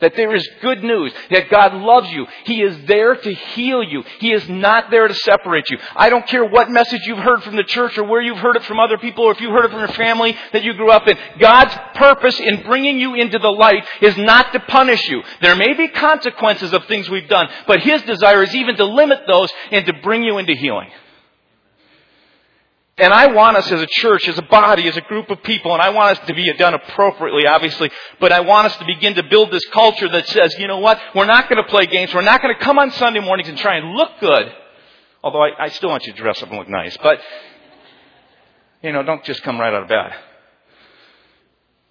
That 0.00 0.14
there 0.14 0.34
is 0.34 0.46
good 0.60 0.84
news, 0.84 1.10
that 1.30 1.48
God 1.48 1.72
loves 1.72 2.10
you. 2.10 2.26
He 2.44 2.60
is 2.60 2.84
there 2.86 3.16
to 3.16 3.32
heal 3.32 3.82
you. 3.82 4.04
He 4.18 4.30
is 4.30 4.46
not 4.46 4.90
there 4.90 5.08
to 5.08 5.14
separate 5.14 5.70
you. 5.70 5.78
I 5.94 6.10
don't 6.10 6.26
care 6.26 6.44
what 6.44 6.70
message 6.70 7.00
you've 7.06 7.16
heard 7.16 7.42
from 7.42 7.56
the 7.56 7.64
church 7.64 7.96
or 7.96 8.04
where 8.04 8.20
you've 8.20 8.36
heard 8.36 8.56
it 8.56 8.64
from 8.64 8.78
other 8.78 8.98
people 8.98 9.24
or 9.24 9.32
if 9.32 9.40
you 9.40 9.48
heard 9.48 9.64
it 9.64 9.70
from 9.70 9.78
your 9.78 9.88
family 9.88 10.36
that 10.52 10.62
you 10.62 10.74
grew 10.74 10.90
up 10.90 11.08
in. 11.08 11.16
God's 11.40 11.74
purpose 11.94 12.38
in 12.38 12.62
bringing 12.64 12.98
you 13.00 13.14
into 13.14 13.38
the 13.38 13.48
light 13.48 13.86
is 14.02 14.18
not 14.18 14.52
to 14.52 14.60
punish 14.60 15.08
you. 15.08 15.22
There 15.40 15.56
may 15.56 15.72
be 15.72 15.88
consequences 15.88 16.74
of 16.74 16.84
things 16.84 17.08
we've 17.08 17.28
done, 17.28 17.48
but 17.66 17.80
His 17.80 18.02
desire 18.02 18.42
is 18.42 18.54
even 18.54 18.76
to 18.76 18.84
limit 18.84 19.20
those 19.26 19.50
and 19.70 19.86
to 19.86 19.94
bring 20.02 20.24
you 20.24 20.36
into 20.36 20.52
healing. 20.52 20.90
And 22.98 23.12
I 23.12 23.26
want 23.26 23.58
us 23.58 23.70
as 23.70 23.82
a 23.82 23.86
church, 23.86 24.26
as 24.26 24.38
a 24.38 24.42
body, 24.42 24.88
as 24.88 24.96
a 24.96 25.02
group 25.02 25.28
of 25.28 25.42
people, 25.42 25.74
and 25.74 25.82
I 25.82 25.90
want 25.90 26.18
us 26.18 26.26
to 26.28 26.34
be 26.34 26.50
done 26.54 26.72
appropriately, 26.72 27.46
obviously, 27.46 27.90
but 28.20 28.32
I 28.32 28.40
want 28.40 28.68
us 28.68 28.76
to 28.78 28.86
begin 28.86 29.14
to 29.16 29.22
build 29.22 29.50
this 29.50 29.64
culture 29.66 30.08
that 30.08 30.26
says, 30.28 30.54
you 30.58 30.66
know 30.66 30.78
what, 30.78 30.98
we're 31.14 31.26
not 31.26 31.50
going 31.50 31.62
to 31.62 31.68
play 31.68 31.84
games, 31.84 32.14
we're 32.14 32.22
not 32.22 32.40
going 32.40 32.54
to 32.54 32.64
come 32.64 32.78
on 32.78 32.90
Sunday 32.92 33.20
mornings 33.20 33.50
and 33.50 33.58
try 33.58 33.76
and 33.76 33.92
look 33.92 34.12
good, 34.18 34.50
although 35.22 35.42
I, 35.42 35.64
I 35.64 35.68
still 35.68 35.90
want 35.90 36.06
you 36.06 36.14
to 36.14 36.18
dress 36.18 36.42
up 36.42 36.48
and 36.48 36.58
look 36.58 36.70
nice, 36.70 36.96
but, 37.02 37.20
you 38.82 38.92
know, 38.92 39.02
don't 39.02 39.22
just 39.24 39.42
come 39.42 39.60
right 39.60 39.74
out 39.74 39.82
of 39.82 39.88
bed. 39.88 40.12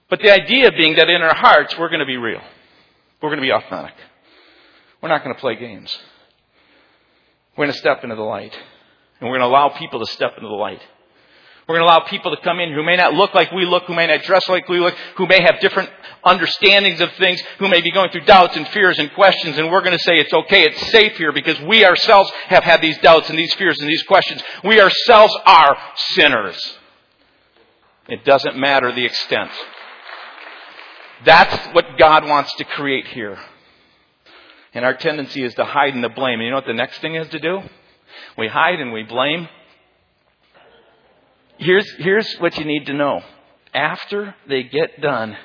But 0.09 0.21
the 0.21 0.31
idea 0.31 0.71
being 0.71 0.95
that 0.95 1.07
in 1.07 1.21
our 1.21 1.35
hearts, 1.35 1.77
we're 1.77 1.89
going 1.89 1.99
to 1.99 2.07
be 2.07 2.17
real. 2.17 2.41
We're 3.21 3.29
going 3.29 3.41
to 3.41 3.43
be 3.43 3.51
authentic. 3.51 3.93
We're 5.01 5.09
not 5.09 5.23
going 5.23 5.35
to 5.35 5.41
play 5.41 5.55
games. 5.55 5.95
We're 7.55 7.65
going 7.65 7.73
to 7.73 7.79
step 7.79 8.03
into 8.03 8.15
the 8.15 8.23
light. 8.23 8.55
And 9.19 9.29
we're 9.29 9.37
going 9.37 9.49
to 9.49 9.55
allow 9.55 9.69
people 9.69 9.99
to 10.03 10.11
step 10.11 10.33
into 10.35 10.47
the 10.47 10.55
light. 10.55 10.81
We're 11.67 11.79
going 11.79 11.87
to 11.87 11.91
allow 11.91 12.05
people 12.07 12.35
to 12.35 12.41
come 12.43 12.59
in 12.59 12.71
who 12.73 12.83
may 12.83 12.95
not 12.95 13.13
look 13.13 13.33
like 13.33 13.51
we 13.51 13.65
look, 13.65 13.85
who 13.85 13.95
may 13.95 14.05
not 14.05 14.21
dress 14.21 14.47
like 14.47 14.69
we 14.69 14.79
look, 14.79 14.93
who 15.15 15.25
may 15.25 15.41
have 15.41 15.59
different 15.61 15.89
understandings 16.23 17.01
of 17.01 17.11
things, 17.13 17.41
who 17.57 17.67
may 17.67 17.81
be 17.81 17.91
going 17.91 18.11
through 18.11 18.25
doubts 18.25 18.55
and 18.55 18.67
fears 18.67 18.99
and 18.99 19.11
questions, 19.13 19.57
and 19.57 19.71
we're 19.71 19.81
going 19.81 19.97
to 19.97 20.03
say 20.03 20.19
it's 20.19 20.33
okay, 20.33 20.63
it's 20.63 20.91
safe 20.91 21.17
here 21.17 21.31
because 21.31 21.59
we 21.61 21.83
ourselves 21.83 22.31
have 22.47 22.63
had 22.63 22.81
these 22.81 22.97
doubts 22.99 23.29
and 23.29 23.39
these 23.39 23.53
fears 23.55 23.79
and 23.79 23.89
these 23.89 24.03
questions. 24.03 24.43
We 24.63 24.79
ourselves 24.79 25.35
are 25.45 25.75
sinners. 25.95 26.77
It 28.07 28.23
doesn't 28.23 28.55
matter 28.57 28.91
the 28.91 29.05
extent. 29.05 29.49
That's 31.25 31.73
what 31.73 31.97
God 31.97 32.27
wants 32.27 32.53
to 32.55 32.63
create 32.63 33.07
here. 33.07 33.39
And 34.75 34.85
our 34.85 34.93
tendency 34.93 35.43
is 35.43 35.55
to 35.55 35.65
hide 35.65 35.95
and 35.95 36.03
to 36.03 36.09
blame. 36.09 36.39
And 36.39 36.43
you 36.43 36.49
know 36.49 36.57
what 36.57 36.67
the 36.67 36.73
next 36.73 36.99
thing 36.99 37.15
is 37.15 37.27
to 37.29 37.39
do? 37.39 37.61
We 38.37 38.47
hide 38.47 38.79
and 38.79 38.91
we 38.91 39.03
blame. 39.03 39.47
Here's, 41.57 41.89
here's 41.97 42.35
what 42.37 42.57
you 42.57 42.65
need 42.65 42.87
to 42.87 42.93
know. 42.93 43.21
After 43.73 44.35
they 44.47 44.63
get 44.63 45.01
done 45.01 45.35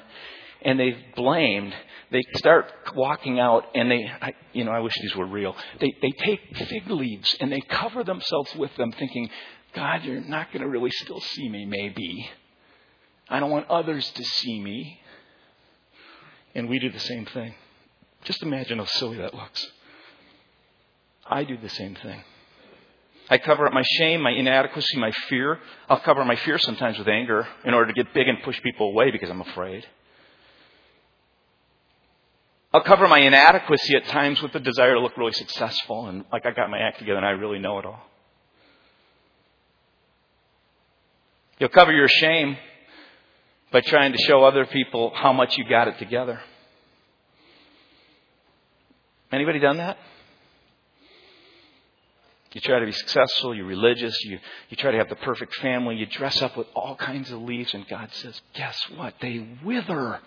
and 0.62 0.78
they've 0.78 0.98
blamed, 1.16 1.74
they 2.10 2.22
start 2.36 2.72
walking 2.94 3.38
out 3.38 3.66
and 3.74 3.90
they, 3.90 4.10
I, 4.20 4.34
you 4.52 4.64
know, 4.64 4.72
I 4.72 4.80
wish 4.80 4.94
these 5.00 5.14
were 5.14 5.26
real. 5.26 5.54
They, 5.80 5.94
they 6.02 6.10
take 6.10 6.40
fig 6.56 6.90
leaves 6.90 7.36
and 7.40 7.52
they 7.52 7.60
cover 7.60 8.02
themselves 8.04 8.54
with 8.56 8.74
them 8.76 8.92
thinking, 8.92 9.30
God, 9.74 10.04
you're 10.04 10.20
not 10.20 10.52
going 10.52 10.62
to 10.62 10.68
really 10.68 10.90
still 10.90 11.20
see 11.20 11.48
me, 11.48 11.64
maybe. 11.64 12.28
I 13.28 13.38
don't 13.38 13.50
want 13.50 13.70
others 13.70 14.10
to 14.10 14.24
see 14.24 14.60
me. 14.60 15.00
And 16.54 16.68
we 16.68 16.80
do 16.80 16.90
the 16.90 16.98
same 16.98 17.26
thing. 17.26 17.54
Just 18.24 18.42
imagine 18.42 18.78
how 18.78 18.86
silly 18.86 19.18
that 19.18 19.34
looks. 19.34 19.64
I 21.24 21.44
do 21.44 21.56
the 21.56 21.68
same 21.68 21.94
thing. 21.94 22.24
I 23.30 23.38
cover 23.38 23.64
up 23.66 23.72
my 23.72 23.84
shame, 23.84 24.22
my 24.22 24.32
inadequacy, 24.32 24.98
my 24.98 25.12
fear. 25.28 25.60
I'll 25.88 26.00
cover 26.00 26.24
my 26.24 26.34
fear 26.34 26.58
sometimes 26.58 26.98
with 26.98 27.06
anger 27.06 27.46
in 27.64 27.74
order 27.74 27.92
to 27.92 27.92
get 27.92 28.12
big 28.12 28.26
and 28.26 28.42
push 28.42 28.60
people 28.60 28.88
away 28.88 29.12
because 29.12 29.30
I'm 29.30 29.40
afraid. 29.40 29.86
I'll 32.74 32.82
cover 32.82 33.06
my 33.06 33.20
inadequacy 33.20 33.94
at 33.94 34.06
times 34.06 34.42
with 34.42 34.52
the 34.52 34.58
desire 34.60 34.94
to 34.94 35.00
look 35.00 35.16
really 35.16 35.32
successful 35.32 36.08
and 36.08 36.24
like 36.32 36.44
I 36.44 36.50
got 36.50 36.70
my 36.70 36.78
act 36.78 36.98
together 36.98 37.18
and 37.18 37.26
I 37.26 37.30
really 37.30 37.60
know 37.60 37.78
it 37.78 37.86
all. 37.86 38.00
You'll 41.60 41.68
cover 41.68 41.92
your 41.92 42.08
shame 42.08 42.56
by 43.70 43.80
trying 43.80 44.12
to 44.12 44.18
show 44.18 44.42
other 44.42 44.66
people 44.66 45.12
how 45.14 45.32
much 45.32 45.56
you 45.56 45.64
got 45.68 45.86
it 45.86 45.98
together. 45.98 46.40
Anybody 49.30 49.60
done 49.60 49.76
that? 49.76 49.98
You 52.52 52.60
try 52.60 52.80
to 52.80 52.86
be 52.86 52.92
successful, 52.92 53.54
you're 53.54 53.64
religious, 53.64 54.16
you, 54.24 54.38
you 54.70 54.76
try 54.76 54.90
to 54.90 54.98
have 54.98 55.08
the 55.08 55.16
perfect 55.16 55.54
family, 55.56 55.96
you 55.96 56.06
dress 56.06 56.42
up 56.42 56.56
with 56.56 56.66
all 56.74 56.96
kinds 56.96 57.30
of 57.30 57.40
leaves, 57.42 57.74
and 57.74 57.86
God 57.86 58.08
says, 58.12 58.40
guess 58.54 58.80
what? 58.96 59.14
They 59.20 59.46
wither. 59.64 60.20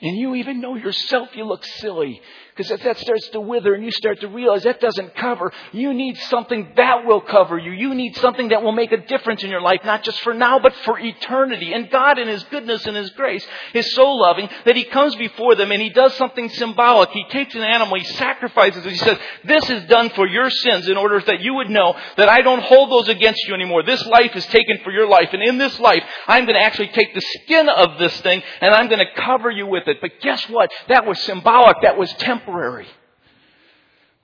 And 0.00 0.16
you 0.16 0.36
even 0.36 0.60
know 0.60 0.76
yourself 0.76 1.30
you 1.34 1.44
look 1.44 1.64
silly. 1.64 2.20
Because 2.54 2.70
if 2.70 2.82
that 2.82 2.98
starts 2.98 3.28
to 3.30 3.40
wither 3.40 3.74
and 3.74 3.84
you 3.84 3.90
start 3.90 4.20
to 4.20 4.28
realize 4.28 4.62
that 4.62 4.80
doesn't 4.80 5.14
cover, 5.16 5.52
you 5.72 5.92
need 5.92 6.16
something 6.28 6.72
that 6.76 7.04
will 7.04 7.20
cover 7.20 7.58
you. 7.58 7.72
You 7.72 7.94
need 7.94 8.16
something 8.16 8.48
that 8.48 8.62
will 8.62 8.72
make 8.72 8.90
a 8.92 8.96
difference 8.96 9.44
in 9.44 9.50
your 9.50 9.60
life, 9.60 9.80
not 9.84 10.02
just 10.04 10.20
for 10.22 10.34
now, 10.34 10.58
but 10.58 10.74
for 10.84 10.98
eternity. 10.98 11.72
And 11.72 11.90
God 11.90 12.18
in 12.18 12.28
His 12.28 12.42
goodness 12.44 12.84
and 12.86 12.96
His 12.96 13.10
grace 13.10 13.46
is 13.74 13.92
so 13.92 14.10
loving 14.10 14.48
that 14.64 14.76
He 14.76 14.84
comes 14.84 15.16
before 15.16 15.56
them 15.56 15.72
and 15.72 15.82
He 15.82 15.90
does 15.90 16.16
something 16.16 16.48
symbolic. 16.48 17.10
He 17.10 17.24
takes 17.30 17.56
an 17.56 17.62
animal, 17.62 17.96
He 17.96 18.04
sacrifices 18.04 18.86
it. 18.86 18.90
He 18.90 18.98
says, 18.98 19.18
this 19.44 19.68
is 19.70 19.84
done 19.88 20.10
for 20.10 20.26
your 20.26 20.50
sins 20.50 20.88
in 20.88 20.96
order 20.96 21.20
that 21.20 21.40
you 21.40 21.54
would 21.54 21.70
know 21.70 21.96
that 22.16 22.28
I 22.28 22.40
don't 22.40 22.62
hold 22.62 22.90
those 22.90 23.08
against 23.08 23.46
you 23.46 23.54
anymore. 23.54 23.82
This 23.82 24.04
life 24.06 24.34
is 24.34 24.46
taken 24.46 24.78
for 24.84 24.92
your 24.92 25.08
life. 25.08 25.28
And 25.32 25.42
in 25.42 25.58
this 25.58 25.78
life, 25.80 26.04
I'm 26.28 26.44
going 26.44 26.56
to 26.58 26.64
actually 26.64 26.88
take 26.88 27.14
the 27.14 27.20
skin 27.20 27.68
of 27.68 27.98
this 27.98 28.20
thing 28.20 28.42
and 28.60 28.74
I'm 28.74 28.88
going 28.88 29.04
to 29.04 29.22
cover 29.22 29.50
you 29.50 29.66
with 29.66 29.87
it. 29.88 30.00
But 30.00 30.12
guess 30.20 30.48
what? 30.48 30.70
That 30.88 31.06
was 31.06 31.20
symbolic. 31.22 31.76
That 31.82 31.98
was 31.98 32.12
temporary. 32.14 32.86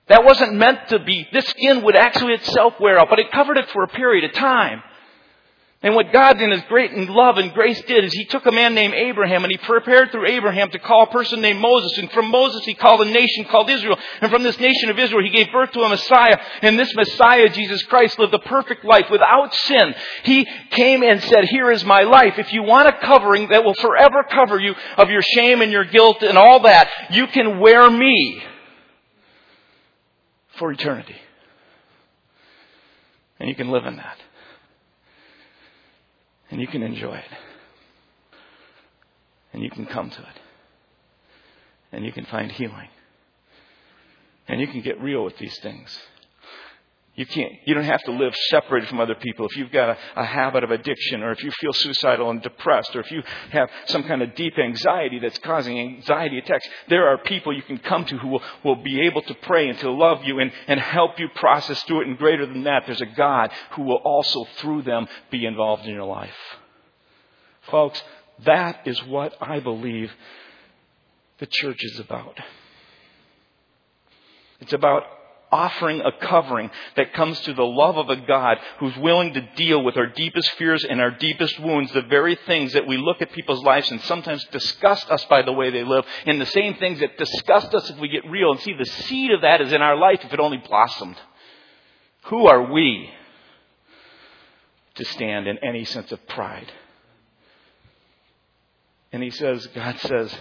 That 0.07 0.23
wasn't 0.23 0.53
meant 0.53 0.89
to 0.89 0.99
be. 0.99 1.27
This 1.33 1.45
skin 1.45 1.83
would 1.83 1.95
actually 1.95 2.33
itself 2.33 2.75
wear 2.79 2.99
out, 2.99 3.09
but 3.09 3.19
it 3.19 3.31
covered 3.31 3.57
it 3.57 3.69
for 3.71 3.83
a 3.83 3.87
period 3.87 4.23
of 4.23 4.33
time. 4.33 4.83
And 5.85 5.93
what 5.93 6.11
God 6.11 6.41
in 6.41 6.49
His 6.49 6.63
great 6.63 6.97
love 6.97 7.37
and 7.37 7.53
grace 7.53 7.79
did 7.83 8.03
is 8.03 8.11
He 8.11 8.25
took 8.25 8.47
a 8.47 8.51
man 8.51 8.73
named 8.73 8.95
Abraham 8.95 9.43
and 9.43 9.51
He 9.51 9.57
prepared 9.59 10.11
through 10.11 10.25
Abraham 10.25 10.71
to 10.71 10.79
call 10.79 11.03
a 11.03 11.11
person 11.11 11.41
named 11.41 11.59
Moses. 11.59 11.95
And 11.99 12.11
from 12.11 12.31
Moses 12.31 12.65
He 12.65 12.73
called 12.73 13.01
a 13.01 13.11
nation 13.11 13.45
called 13.45 13.69
Israel. 13.69 13.95
And 14.19 14.31
from 14.31 14.41
this 14.41 14.59
nation 14.59 14.89
of 14.89 14.97
Israel 14.97 15.23
He 15.23 15.29
gave 15.29 15.51
birth 15.51 15.73
to 15.73 15.81
a 15.81 15.89
Messiah. 15.89 16.39
And 16.63 16.79
this 16.79 16.91
Messiah, 16.95 17.49
Jesus 17.49 17.83
Christ, 17.83 18.17
lived 18.17 18.33
a 18.33 18.39
perfect 18.39 18.83
life 18.83 19.11
without 19.11 19.53
sin. 19.53 19.93
He 20.23 20.47
came 20.71 21.03
and 21.03 21.21
said, 21.21 21.45
here 21.45 21.69
is 21.69 21.85
my 21.85 22.01
life. 22.01 22.39
If 22.39 22.51
you 22.51 22.63
want 22.63 22.87
a 22.87 22.97
covering 23.05 23.49
that 23.49 23.63
will 23.63 23.75
forever 23.75 24.25
cover 24.27 24.59
you 24.59 24.73
of 24.97 25.11
your 25.11 25.21
shame 25.21 25.61
and 25.61 25.71
your 25.71 25.85
guilt 25.85 26.23
and 26.23 26.35
all 26.35 26.61
that, 26.61 26.89
you 27.11 27.27
can 27.27 27.59
wear 27.59 27.91
me 27.91 28.43
for 30.57 30.71
eternity. 30.71 31.17
And 33.39 33.47
you 33.47 33.53
can 33.53 33.69
live 33.69 33.85
in 33.85 33.97
that 33.97 34.17
and 36.55 36.61
you 36.61 36.67
can 36.69 36.83
enjoy 36.83 37.15
it. 37.15 37.37
And 39.51 39.61
you 39.61 39.69
can 39.69 39.85
come 39.85 40.09
to 40.09 40.21
it. 40.21 40.39
And 41.91 42.05
you 42.05 42.13
can 42.13 42.23
find 42.23 42.49
healing. 42.49 42.87
And 44.47 44.61
you 44.61 44.67
can 44.67 44.79
get 44.79 45.01
real 45.01 45.25
with 45.25 45.37
these 45.37 45.59
things. 45.59 45.99
You 47.15 47.25
can't, 47.25 47.53
you 47.63 47.73
don't 47.73 47.85
have 47.85 48.03
to 48.03 48.11
live 48.11 48.35
separated 48.49 48.89
from 48.89 48.99
other 48.99 49.15
people. 49.15 49.45
If 49.45 49.55
you've 49.55 49.71
got 49.71 49.89
a, 49.89 49.97
a, 50.17 50.25
habit 50.25 50.65
of 50.65 50.71
addiction, 50.71 51.23
or 51.23 51.31
if 51.31 51.41
you 51.45 51.51
feel 51.61 51.71
suicidal 51.71 52.29
and 52.29 52.41
depressed, 52.41 52.93
or 52.93 52.99
if 52.99 53.09
you 53.09 53.23
have 53.51 53.69
some 53.85 54.03
kind 54.03 54.21
of 54.21 54.35
deep 54.35 54.59
anxiety 54.59 55.19
that's 55.19 55.37
causing 55.37 55.79
anxiety 55.79 56.39
attacks, 56.39 56.67
there 56.89 57.07
are 57.07 57.17
people 57.17 57.55
you 57.55 57.61
can 57.61 57.77
come 57.77 58.03
to 58.05 58.17
who 58.17 58.27
will, 58.27 58.41
will 58.65 58.75
be 58.75 58.99
able 59.01 59.21
to 59.21 59.33
pray 59.33 59.69
and 59.69 59.79
to 59.79 59.89
love 59.91 60.25
you 60.25 60.39
and, 60.39 60.51
and 60.67 60.77
help 60.77 61.17
you 61.17 61.29
process 61.35 61.81
through 61.83 62.01
it. 62.01 62.07
And 62.07 62.17
greater 62.17 62.45
than 62.45 62.63
that, 62.63 62.83
there's 62.85 62.99
a 62.99 63.05
God 63.05 63.49
who 63.71 63.83
will 63.83 64.01
also, 64.03 64.43
through 64.57 64.81
them, 64.81 65.07
be 65.31 65.45
involved 65.45 65.85
in 65.85 65.93
your 65.93 66.03
life. 66.03 66.35
Folks, 67.71 68.03
that 68.43 68.81
is 68.85 69.01
what 69.05 69.35
I 69.39 69.61
believe 69.61 70.11
the 71.37 71.45
church 71.45 71.81
is 71.81 71.97
about. 71.97 72.37
It's 74.59 74.73
about 74.73 75.03
offering 75.55 76.01
a 76.01 76.11
covering 76.11 76.69
that 76.97 77.13
comes 77.13 77.39
to 77.41 77.53
the 77.53 77.63
love 77.63 77.97
of 77.97 78.09
a 78.09 78.17
God 78.17 78.57
who's 78.79 78.97
willing 78.97 79.33
to 79.33 79.41
deal 79.55 79.81
with 79.81 79.95
our 79.95 80.07
deepest 80.07 80.51
fears 80.57 80.83
and 80.83 80.99
our 80.99 81.11
deepest 81.11 81.57
wounds, 81.61 81.93
the 81.93 82.01
very 82.01 82.35
things 82.45 82.73
that 82.73 82.85
we 82.85 82.97
look 82.97 83.21
at 83.21 83.31
people's 83.31 83.63
lives 83.63 83.89
and 83.89 84.01
sometimes 84.01 84.43
disgust 84.51 85.09
us 85.09 85.23
by 85.25 85.41
the 85.43 85.53
way 85.53 85.71
they 85.71 85.85
live, 85.85 86.05
and 86.25 86.41
the 86.41 86.45
same 86.47 86.75
things 86.75 86.99
that 86.99 87.17
disgust 87.17 87.73
us 87.73 87.89
if 87.89 87.97
we 87.99 88.09
get 88.09 88.29
real 88.29 88.51
and 88.51 88.59
see 88.59 88.73
the 88.73 88.85
seed 88.85 89.31
of 89.31 89.41
that 89.41 89.61
is 89.61 89.71
in 89.71 89.81
our 89.81 89.95
life 89.95 90.19
if 90.23 90.33
it 90.33 90.39
only 90.41 90.57
blossomed. 90.57 91.17
Who 92.25 92.47
are 92.47 92.71
we 92.71 93.09
to 94.95 95.05
stand 95.05 95.47
in 95.47 95.57
any 95.59 95.85
sense 95.85 96.11
of 96.11 96.27
pride? 96.27 96.71
And 99.13 99.23
he 99.23 99.29
says, 99.29 99.65
God 99.67 99.97
says, 99.99 100.35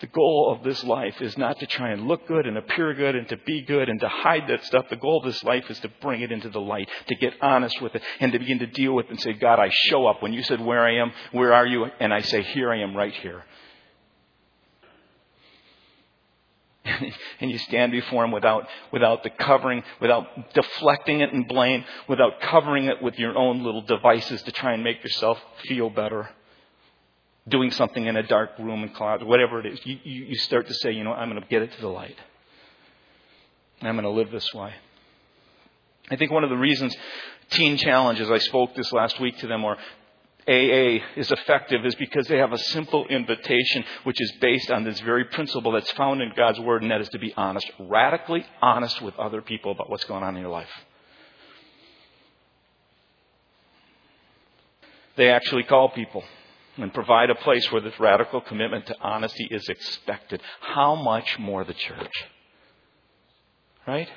the 0.00 0.06
goal 0.08 0.54
of 0.54 0.62
this 0.62 0.84
life 0.84 1.22
is 1.22 1.38
not 1.38 1.58
to 1.58 1.66
try 1.66 1.90
and 1.90 2.06
look 2.06 2.26
good 2.28 2.46
and 2.46 2.58
appear 2.58 2.92
good 2.92 3.16
and 3.16 3.26
to 3.30 3.36
be 3.38 3.62
good 3.62 3.88
and 3.88 3.98
to 4.00 4.08
hide 4.08 4.46
that 4.48 4.62
stuff. 4.64 4.84
The 4.90 4.96
goal 4.96 5.18
of 5.18 5.24
this 5.24 5.42
life 5.42 5.70
is 5.70 5.78
to 5.80 5.90
bring 6.02 6.20
it 6.20 6.30
into 6.30 6.50
the 6.50 6.60
light, 6.60 6.90
to 7.08 7.14
get 7.14 7.32
honest 7.40 7.80
with 7.80 7.94
it, 7.94 8.02
and 8.20 8.30
to 8.32 8.38
begin 8.38 8.58
to 8.58 8.66
deal 8.66 8.92
with 8.92 9.06
it 9.06 9.12
and 9.12 9.20
say, 9.20 9.32
God, 9.32 9.58
I 9.58 9.70
show 9.70 10.06
up. 10.06 10.22
When 10.22 10.34
you 10.34 10.42
said, 10.42 10.60
Where 10.60 10.84
I 10.84 10.96
am, 10.96 11.12
where 11.32 11.54
are 11.54 11.66
you? 11.66 11.86
And 11.98 12.12
I 12.12 12.20
say, 12.20 12.42
Here 12.42 12.70
I 12.70 12.82
am, 12.82 12.94
right 12.94 13.14
here. 13.14 13.42
and 17.40 17.50
you 17.50 17.58
stand 17.58 17.90
before 17.90 18.22
him 18.22 18.32
without, 18.32 18.68
without 18.92 19.22
the 19.22 19.30
covering, 19.30 19.82
without 20.00 20.52
deflecting 20.52 21.20
it 21.20 21.32
in 21.32 21.44
blame, 21.44 21.84
without 22.06 22.40
covering 22.42 22.84
it 22.84 23.02
with 23.02 23.18
your 23.18 23.36
own 23.36 23.64
little 23.64 23.82
devices 23.82 24.42
to 24.42 24.52
try 24.52 24.74
and 24.74 24.84
make 24.84 25.02
yourself 25.02 25.38
feel 25.66 25.88
better 25.88 26.28
doing 27.48 27.70
something 27.70 28.06
in 28.06 28.16
a 28.16 28.22
dark 28.22 28.58
room 28.58 28.82
and 28.82 28.94
closet, 28.94 29.26
whatever 29.26 29.60
it 29.60 29.66
is, 29.66 29.80
you, 29.84 29.98
you, 30.02 30.24
you 30.26 30.36
start 30.36 30.66
to 30.66 30.74
say, 30.74 30.92
you 30.92 31.04
know, 31.04 31.12
I'm 31.12 31.30
going 31.30 31.40
to 31.40 31.48
get 31.48 31.62
it 31.62 31.72
to 31.72 31.80
the 31.80 31.88
light. 31.88 32.16
I'm 33.82 33.94
going 33.94 34.04
to 34.04 34.10
live 34.10 34.30
this 34.30 34.52
way. 34.52 34.72
I 36.10 36.16
think 36.16 36.30
one 36.30 36.44
of 36.44 36.50
the 36.50 36.56
reasons 36.56 36.96
teen 37.50 37.76
challenges, 37.76 38.30
I 38.30 38.38
spoke 38.38 38.74
this 38.74 38.92
last 38.92 39.20
week 39.20 39.38
to 39.38 39.46
them, 39.46 39.64
or 39.64 39.76
AA 40.48 41.02
is 41.16 41.30
effective 41.30 41.84
is 41.84 41.94
because 41.96 42.28
they 42.28 42.38
have 42.38 42.52
a 42.52 42.58
simple 42.58 43.06
invitation 43.08 43.84
which 44.04 44.20
is 44.20 44.32
based 44.40 44.70
on 44.70 44.84
this 44.84 45.00
very 45.00 45.24
principle 45.24 45.72
that's 45.72 45.90
found 45.92 46.22
in 46.22 46.32
God's 46.36 46.60
Word, 46.60 46.82
and 46.82 46.90
that 46.90 47.00
is 47.00 47.08
to 47.10 47.18
be 47.18 47.34
honest, 47.36 47.68
radically 47.78 48.44
honest 48.62 49.02
with 49.02 49.16
other 49.16 49.42
people 49.42 49.72
about 49.72 49.90
what's 49.90 50.04
going 50.04 50.22
on 50.22 50.36
in 50.36 50.42
your 50.42 50.50
life. 50.50 50.68
They 55.16 55.30
actually 55.30 55.64
call 55.64 55.88
people 55.88 56.22
and 56.76 56.92
provide 56.92 57.30
a 57.30 57.34
place 57.34 57.70
where 57.72 57.80
this 57.80 57.98
radical 57.98 58.40
commitment 58.40 58.86
to 58.86 58.96
honesty 59.00 59.48
is 59.50 59.68
expected. 59.68 60.40
How 60.60 60.94
much 60.94 61.38
more 61.38 61.64
the 61.64 61.74
church? 61.74 62.24
Right? 63.86 64.08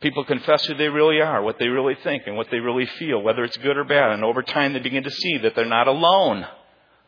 People 0.00 0.24
confess 0.24 0.66
who 0.66 0.74
they 0.74 0.88
really 0.88 1.20
are, 1.20 1.42
what 1.42 1.58
they 1.60 1.68
really 1.68 1.94
think, 2.02 2.24
and 2.26 2.36
what 2.36 2.48
they 2.50 2.58
really 2.58 2.86
feel, 2.98 3.22
whether 3.22 3.44
it's 3.44 3.56
good 3.58 3.76
or 3.76 3.84
bad. 3.84 4.10
And 4.10 4.24
over 4.24 4.42
time, 4.42 4.72
they 4.72 4.80
begin 4.80 5.04
to 5.04 5.10
see 5.10 5.38
that 5.38 5.54
they're 5.54 5.64
not 5.64 5.86
alone. 5.86 6.44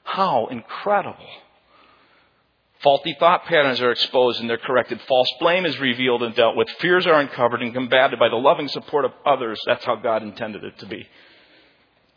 How 0.04 0.46
incredible. 0.46 1.26
Faulty 2.84 3.16
thought 3.18 3.46
patterns 3.46 3.80
are 3.80 3.90
exposed 3.90 4.40
and 4.40 4.48
they're 4.48 4.58
corrected. 4.58 5.00
False 5.08 5.28
blame 5.40 5.64
is 5.64 5.80
revealed 5.80 6.22
and 6.22 6.34
dealt 6.34 6.54
with. 6.54 6.68
Fears 6.80 7.06
are 7.06 7.18
uncovered 7.18 7.62
and 7.62 7.72
combated 7.72 8.18
by 8.18 8.28
the 8.28 8.36
loving 8.36 8.68
support 8.68 9.06
of 9.06 9.12
others. 9.24 9.58
That's 9.66 9.84
how 9.84 9.96
God 9.96 10.22
intended 10.22 10.62
it 10.62 10.78
to 10.80 10.86
be. 10.86 11.08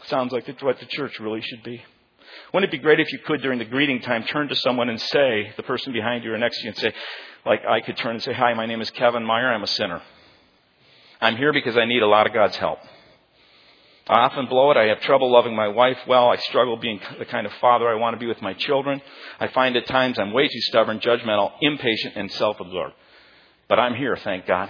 Sounds 0.05 0.31
like 0.31 0.47
what 0.61 0.79
the 0.79 0.85
church 0.85 1.19
really 1.19 1.41
should 1.41 1.63
be. 1.63 1.81
Wouldn't 2.53 2.71
it 2.71 2.77
be 2.77 2.81
great 2.81 2.99
if 2.99 3.11
you 3.11 3.19
could, 3.19 3.41
during 3.41 3.59
the 3.59 3.65
greeting 3.65 4.01
time, 4.01 4.23
turn 4.23 4.47
to 4.49 4.55
someone 4.55 4.89
and 4.89 5.01
say, 5.01 5.53
the 5.57 5.63
person 5.63 5.91
behind 5.91 6.23
you 6.23 6.33
or 6.33 6.37
next 6.37 6.57
to 6.59 6.63
you, 6.63 6.69
and 6.69 6.77
say, 6.77 6.93
like 7.45 7.65
I 7.65 7.81
could 7.81 7.97
turn 7.97 8.15
and 8.15 8.23
say, 8.23 8.33
Hi, 8.33 8.53
my 8.53 8.65
name 8.65 8.81
is 8.81 8.91
Kevin 8.91 9.23
Meyer. 9.23 9.51
I'm 9.51 9.63
a 9.63 9.67
sinner. 9.67 10.01
I'm 11.19 11.35
here 11.35 11.51
because 11.51 11.77
I 11.77 11.85
need 11.85 12.03
a 12.03 12.07
lot 12.07 12.27
of 12.27 12.33
God's 12.33 12.55
help. 12.57 12.79
I 14.09 14.21
often 14.21 14.45
blow 14.47 14.71
it. 14.71 14.77
I 14.77 14.85
have 14.85 15.01
trouble 15.01 15.31
loving 15.31 15.55
my 15.55 15.67
wife 15.67 15.97
well. 16.07 16.29
I 16.29 16.37
struggle 16.37 16.77
being 16.77 17.01
the 17.19 17.25
kind 17.25 17.45
of 17.45 17.51
father 17.59 17.89
I 17.89 17.95
want 17.95 18.13
to 18.13 18.19
be 18.19 18.27
with 18.27 18.41
my 18.41 18.53
children. 18.53 19.01
I 19.39 19.47
find 19.47 19.75
at 19.75 19.87
times 19.87 20.17
I'm 20.17 20.31
way 20.31 20.47
too 20.47 20.61
stubborn, 20.61 20.99
judgmental, 20.99 21.51
impatient, 21.61 22.15
and 22.15 22.31
self 22.31 22.59
absorbed. 22.59 22.93
But 23.67 23.79
I'm 23.79 23.95
here, 23.95 24.15
thank 24.15 24.45
God. 24.45 24.69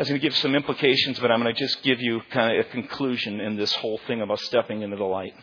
I 0.00 0.02
was 0.02 0.08
going 0.08 0.18
to 0.22 0.26
give 0.26 0.36
some 0.38 0.54
implications, 0.54 1.20
but 1.20 1.30
I'm 1.30 1.42
going 1.42 1.54
to 1.54 1.60
just 1.60 1.82
give 1.82 2.00
you 2.00 2.22
kind 2.30 2.58
of 2.58 2.64
a 2.64 2.70
conclusion 2.70 3.38
in 3.38 3.56
this 3.56 3.70
whole 3.74 4.00
thing 4.06 4.22
about 4.22 4.40
stepping 4.40 4.80
into 4.80 4.96
the 4.96 5.04
light. 5.04 5.34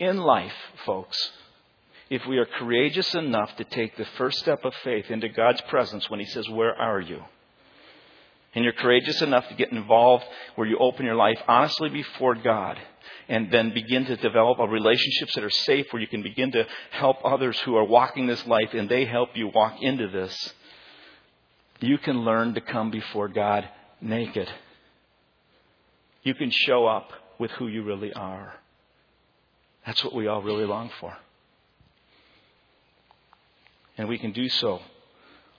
In 0.00 0.16
life, 0.16 0.52
folks, 0.84 1.30
if 2.10 2.26
we 2.26 2.38
are 2.38 2.46
courageous 2.46 3.14
enough 3.14 3.54
to 3.58 3.64
take 3.64 3.96
the 3.96 4.06
first 4.18 4.40
step 4.40 4.64
of 4.64 4.74
faith 4.82 5.08
into 5.08 5.28
God's 5.28 5.60
presence 5.68 6.10
when 6.10 6.18
He 6.18 6.26
says, 6.26 6.48
Where 6.48 6.74
are 6.74 7.00
you? 7.00 7.22
And 8.56 8.64
you're 8.64 8.72
courageous 8.72 9.22
enough 9.22 9.48
to 9.50 9.54
get 9.54 9.70
involved 9.70 10.24
where 10.56 10.66
you 10.66 10.78
open 10.78 11.06
your 11.06 11.14
life 11.14 11.38
honestly 11.46 11.90
before 11.90 12.34
God 12.34 12.76
and 13.28 13.52
then 13.52 13.72
begin 13.72 14.04
to 14.06 14.16
develop 14.16 14.58
relationships 14.68 15.36
that 15.36 15.44
are 15.44 15.50
safe 15.50 15.86
where 15.92 16.02
you 16.02 16.08
can 16.08 16.24
begin 16.24 16.50
to 16.50 16.66
help 16.90 17.18
others 17.24 17.56
who 17.60 17.76
are 17.76 17.84
walking 17.84 18.26
this 18.26 18.44
life 18.48 18.74
and 18.74 18.88
they 18.88 19.04
help 19.04 19.28
you 19.36 19.46
walk 19.46 19.80
into 19.80 20.08
this 20.08 20.54
you 21.82 21.98
can 21.98 22.24
learn 22.24 22.54
to 22.54 22.60
come 22.60 22.90
before 22.90 23.28
God 23.28 23.68
naked. 24.00 24.48
You 26.22 26.34
can 26.34 26.50
show 26.50 26.86
up 26.86 27.10
with 27.38 27.50
who 27.52 27.66
you 27.66 27.82
really 27.82 28.12
are. 28.12 28.54
That's 29.84 30.04
what 30.04 30.14
we 30.14 30.28
all 30.28 30.42
really 30.42 30.64
long 30.64 30.90
for. 31.00 31.16
And 33.98 34.08
we 34.08 34.18
can 34.18 34.32
do 34.32 34.48
so 34.48 34.80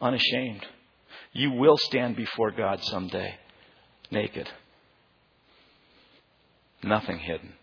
unashamed. 0.02 0.66
You 1.34 1.52
will 1.52 1.78
stand 1.78 2.16
before 2.16 2.52
God 2.52 2.84
someday 2.84 3.36
naked. 4.12 4.50
Nothing 6.84 7.20
hidden. 7.20 7.54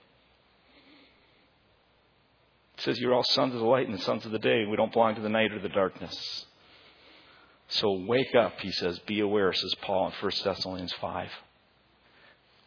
It 2.77 2.85
says 2.85 2.99
you're 2.99 3.15
all 3.15 3.25
sons 3.25 3.55
of 3.55 3.61
the 3.61 3.67
light 3.67 3.89
and 3.89 4.01
sons 4.01 4.25
of 4.25 4.33
the 4.33 4.39
day. 4.39 4.65
We 4.65 4.77
don't 4.77 4.93
belong 4.93 5.15
to 5.17 5.21
the 5.21 5.29
night 5.29 5.53
or 5.53 5.61
the 5.61 5.69
darkness. 5.69 6.47
So 7.71 7.93
wake 7.93 8.35
up, 8.35 8.61
he 8.61 8.73
says. 8.73 8.99
Be 9.01 9.21
aware, 9.21 9.53
says 9.53 9.75
Paul 9.83 10.09
in 10.09 10.13
1 10.21 10.33
Thessalonians 10.45 10.93
5. 10.95 11.29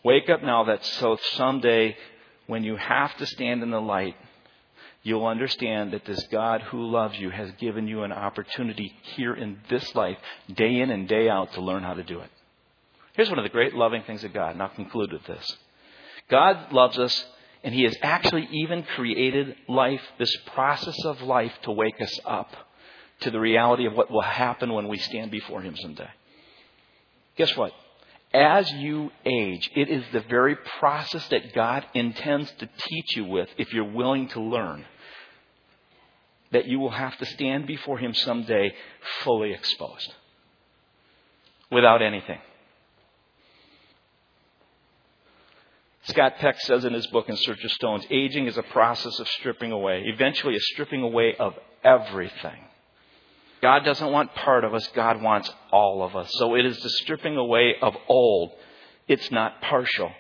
Wake 0.04 0.30
up 0.30 0.44
now 0.44 0.66
that 0.66 0.86
so 0.86 1.18
someday 1.34 1.96
when 2.48 2.64
you 2.64 2.76
have 2.76 3.16
to 3.18 3.26
stand 3.26 3.64
in 3.64 3.72
the 3.72 3.82
light, 3.82 4.16
you'll 5.02 5.26
understand 5.26 5.92
that 5.92 6.06
this 6.06 6.26
God 6.32 6.62
who 6.62 6.90
loves 6.90 7.18
you 7.20 7.30
has 7.30 7.52
given 7.60 7.88
you 7.88 8.04
an 8.04 8.12
opportunity 8.12 8.94
here 9.16 9.34
in 9.34 9.60
this 9.70 9.94
life, 9.94 10.18
day 10.54 10.80
in 10.80 10.90
and 10.90 11.08
day 11.08 11.30
out, 11.30 11.54
to 11.54 11.62
learn 11.62 11.84
how 11.84 11.94
to 11.94 12.04
do 12.04 12.20
it. 12.20 12.30
Here's 13.14 13.30
one 13.30 13.40
of 13.40 13.44
the 13.44 13.50
great 13.50 13.76
loving 13.76 14.04
things 14.04 14.24
of 14.24 14.34
God, 14.34 14.54
and 14.54 14.62
I'll 14.62 14.70
conclude 14.70 15.12
with 15.12 15.26
this. 15.26 15.58
God 16.30 16.72
loves 16.72 16.98
us, 16.98 17.26
and 17.64 17.74
He 17.74 17.84
has 17.84 17.96
actually 18.02 18.48
even 18.52 18.84
created 18.84 19.56
life, 19.68 20.02
this 20.18 20.36
process 20.54 20.98
of 21.06 21.22
life, 21.22 21.54
to 21.64 21.72
wake 21.72 22.00
us 22.02 22.20
up 22.26 22.56
to 23.22 23.32
the 23.32 23.40
reality 23.40 23.86
of 23.86 23.94
what 23.94 24.12
will 24.12 24.22
happen 24.22 24.74
when 24.74 24.88
we 24.88 24.98
stand 24.98 25.32
before 25.32 25.62
Him 25.62 25.76
someday. 25.78 26.10
Guess 27.38 27.56
what? 27.56 27.72
As 28.34 28.70
you 28.72 29.12
age, 29.26 29.70
it 29.76 29.90
is 29.90 30.04
the 30.12 30.22
very 30.22 30.56
process 30.80 31.28
that 31.30 31.54
God 31.54 31.86
intends 31.94 32.52
to 32.60 32.70
teach 32.78 33.16
you 33.16 33.26
with 33.26 33.50
if 33.58 33.74
you're 33.74 33.92
willing 33.92 34.28
to 34.30 34.42
learn 34.42 34.86
that 36.52 36.66
you 36.66 36.80
will 36.80 36.92
have 36.92 37.18
to 37.18 37.26
stand 37.26 37.68
before 37.68 37.98
Him 37.98 38.14
someday 38.14 38.74
fully 39.24 39.54
exposed 39.54 40.14
without 41.72 42.02
anything. 42.02 42.40
Scott 46.06 46.34
Peck 46.38 46.60
says 46.62 46.84
in 46.84 46.94
his 46.94 47.08
book 47.08 47.30
In 47.30 47.38
Search 47.38 47.64
of 47.64 47.72
Stones, 47.72 48.06
aging 48.10 48.48
is 48.48 48.58
a 48.58 48.64
process 48.64 49.20
of 49.20 49.28
stripping 49.30 49.72
away, 49.72 50.04
eventually 50.06 50.56
a 50.56 50.60
stripping 50.60 51.02
away 51.02 51.36
of 51.40 51.56
everything. 51.84 52.60
God 53.64 53.86
doesn't 53.86 54.12
want 54.12 54.36
part 54.36 54.66
of 54.66 54.74
us, 54.74 54.86
God 54.94 55.22
wants 55.22 55.50
all 55.72 56.04
of 56.04 56.18
us. 56.18 56.30
So 56.34 56.56
it 56.56 56.66
is 56.66 56.78
the 56.84 56.90
stripping 56.90 57.38
away 57.38 57.76
of 57.82 57.96
old. 58.10 58.52
It's 59.08 59.32
not 59.32 59.62
partial. 59.62 60.12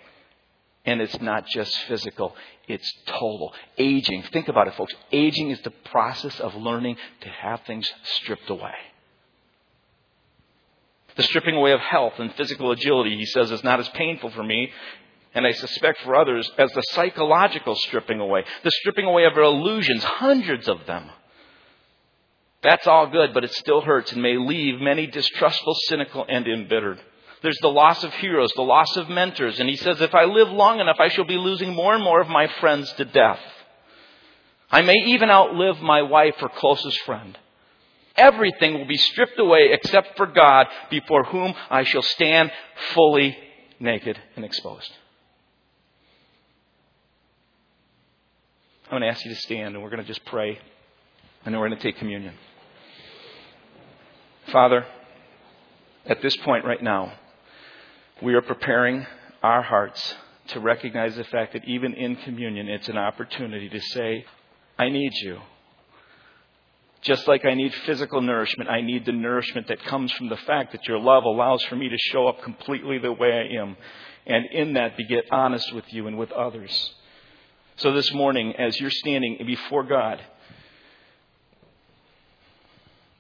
And 0.86 1.02
it's 1.02 1.20
not 1.20 1.46
just 1.48 1.78
physical, 1.90 2.36
it's 2.70 2.90
total. 3.06 3.54
Aging, 3.78 4.24
think 4.32 4.48
about 4.48 4.70
it, 4.70 4.76
folks. 4.76 4.94
Aging 5.12 5.50
is 5.52 5.62
the 5.62 5.72
process 5.72 6.40
of 6.40 6.56
learning 6.56 6.96
to 7.22 7.30
have 7.30 7.60
things 7.68 7.90
stripped 8.04 8.50
away. 8.50 8.76
The 11.18 11.24
stripping 11.24 11.56
away 11.56 11.74
of 11.74 11.82
health 11.82 12.14
and 12.20 12.34
physical 12.36 12.72
agility, 12.72 13.18
he 13.18 13.26
says, 13.26 13.52
is 13.52 13.64
not 13.64 13.80
as 13.82 13.90
painful 13.90 14.32
for 14.32 14.44
me, 14.44 14.72
and 15.34 15.46
I 15.46 15.52
suspect 15.52 16.00
for 16.02 16.16
others, 16.16 16.50
as 16.58 16.72
the 16.72 16.84
psychological 16.92 17.76
stripping 17.76 18.22
away. 18.22 18.46
The 18.64 18.72
stripping 18.72 19.06
away 19.06 19.26
of 19.26 19.38
illusions, 19.38 20.04
hundreds 20.04 20.70
of 20.70 20.86
them. 20.86 21.10
That's 22.64 22.88
all 22.88 23.08
good, 23.08 23.34
but 23.34 23.44
it 23.44 23.54
still 23.54 23.82
hurts 23.82 24.14
and 24.14 24.22
may 24.22 24.38
leave 24.38 24.80
many 24.80 25.06
distrustful, 25.06 25.76
cynical, 25.88 26.26
and 26.28 26.48
embittered. 26.48 27.00
There's 27.42 27.60
the 27.62 27.68
loss 27.68 28.04
of 28.06 28.14
heroes, 28.16 28.54
the 28.56 28.62
loss 28.62 28.96
of 28.96 29.10
mentors. 29.10 29.60
And 29.60 29.68
he 29.70 29.76
says, 29.76 30.00
if 30.00 30.16
I 30.16 30.24
live 30.24 30.50
long 30.50 30.80
enough, 30.80 30.96
I 30.98 31.10
shall 31.10 31.26
be 31.26 31.38
losing 31.38 31.74
more 31.74 31.94
and 31.94 32.02
more 32.02 32.22
of 32.22 32.30
my 32.30 32.48
friends 32.62 32.92
to 32.94 33.06
death. 33.06 33.40
I 34.72 34.82
may 34.82 34.96
even 35.08 35.30
outlive 35.30 35.82
my 35.82 36.04
wife 36.04 36.36
or 36.42 36.48
closest 36.48 37.00
friend. 37.02 37.38
Everything 38.16 38.76
will 38.76 38.88
be 38.88 38.98
stripped 38.98 39.38
away 39.40 39.70
except 39.72 40.16
for 40.16 40.26
God, 40.26 40.68
before 40.90 41.26
whom 41.26 41.54
I 41.70 41.84
shall 41.84 42.02
stand 42.02 42.50
fully 42.94 43.38
naked 43.80 44.18
and 44.38 44.46
exposed. 44.46 44.92
I'm 48.86 49.00
going 49.00 49.02
to 49.02 49.08
ask 49.08 49.26
you 49.26 49.34
to 49.34 49.42
stand 49.42 49.76
and 49.76 49.84
we're 49.84 49.90
going 49.90 50.02
to 50.02 50.08
just 50.08 50.24
pray 50.26 50.60
and 51.44 51.54
then 51.54 51.60
we're 51.60 51.68
going 51.68 51.80
to 51.80 51.84
take 51.84 51.98
communion. 51.98 52.36
Father, 54.52 54.86
at 56.06 56.22
this 56.22 56.36
point 56.38 56.66
right 56.66 56.82
now, 56.82 57.14
we 58.22 58.34
are 58.34 58.42
preparing 58.42 59.06
our 59.42 59.62
hearts 59.62 60.16
to 60.48 60.60
recognize 60.60 61.16
the 61.16 61.24
fact 61.26 61.54
that 61.54 61.66
even 61.66 61.94
in 61.94 62.16
communion, 62.18 62.68
it's 62.68 62.90
an 62.90 62.98
opportunity 62.98 63.70
to 63.70 63.80
say, 63.80 64.26
I 64.78 64.90
need 64.90 65.14
you. 65.22 65.40
Just 67.02 67.28
like 67.28 67.46
I 67.46 67.54
need 67.54 67.74
physical 67.86 68.22
nourishment, 68.22 68.70
I 68.70 68.82
need 68.82 69.06
the 69.06 69.12
nourishment 69.12 69.68
that 69.68 69.84
comes 69.86 70.12
from 70.14 70.30
the 70.30 70.38
fact 70.38 70.72
that 70.72 70.88
your 70.88 71.00
love 71.00 71.24
allows 71.24 71.62
for 71.64 71.76
me 71.76 71.90
to 71.90 71.98
show 71.98 72.28
up 72.28 72.42
completely 72.44 72.98
the 72.98 73.12
way 73.12 73.32
I 73.32 73.62
am. 73.62 73.76
And 74.26 74.46
in 74.52 74.74
that, 74.74 74.96
be 74.96 75.06
get 75.06 75.26
honest 75.32 75.74
with 75.74 75.86
you 75.92 76.08
and 76.08 76.18
with 76.18 76.32
others. 76.32 76.94
So 77.78 77.92
this 77.94 78.14
morning, 78.14 78.56
as 78.58 78.80
you're 78.80 78.90
standing 78.90 79.38
before 79.46 79.84
God, 79.84 80.22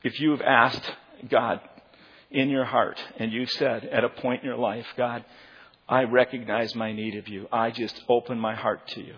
if 0.03 0.19
you 0.19 0.31
have 0.31 0.41
asked 0.41 0.91
God, 1.29 1.59
in 2.33 2.49
your 2.49 2.65
heart 2.65 2.99
and 3.17 3.31
you 3.31 3.45
said 3.45 3.85
at 3.85 4.03
a 4.03 4.09
point 4.09 4.41
in 4.41 4.47
your 4.47 4.57
life, 4.57 4.87
God, 4.97 5.23
I 5.87 6.03
recognize 6.03 6.73
my 6.75 6.91
need 6.91 7.15
of 7.15 7.27
you. 7.27 7.47
I 7.51 7.71
just 7.71 8.01
open 8.09 8.39
my 8.39 8.55
heart 8.55 8.87
to 8.89 9.01
you. 9.01 9.15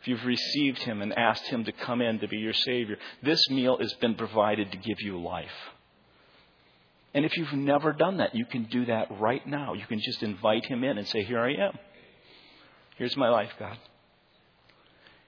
If 0.00 0.08
you've 0.08 0.24
received 0.24 0.78
Him 0.78 1.02
and 1.02 1.12
asked 1.12 1.46
Him 1.46 1.64
to 1.64 1.72
come 1.72 2.00
in 2.00 2.20
to 2.20 2.28
be 2.28 2.38
your 2.38 2.52
Savior, 2.52 2.96
this 3.22 3.48
meal 3.50 3.78
has 3.78 3.92
been 3.94 4.14
provided 4.14 4.72
to 4.72 4.78
give 4.78 5.00
you 5.00 5.20
life. 5.20 5.48
And 7.12 7.24
if 7.24 7.36
you've 7.36 7.52
never 7.52 7.92
done 7.92 8.18
that, 8.18 8.34
you 8.34 8.46
can 8.46 8.64
do 8.64 8.86
that 8.86 9.08
right 9.20 9.46
now. 9.46 9.74
You 9.74 9.86
can 9.86 10.00
just 10.00 10.22
invite 10.22 10.64
Him 10.66 10.84
in 10.84 10.96
and 10.96 11.06
say, 11.06 11.22
Here 11.24 11.40
I 11.40 11.52
am. 11.54 11.78
Here's 12.96 13.16
my 13.16 13.28
life, 13.28 13.50
God. 13.58 13.76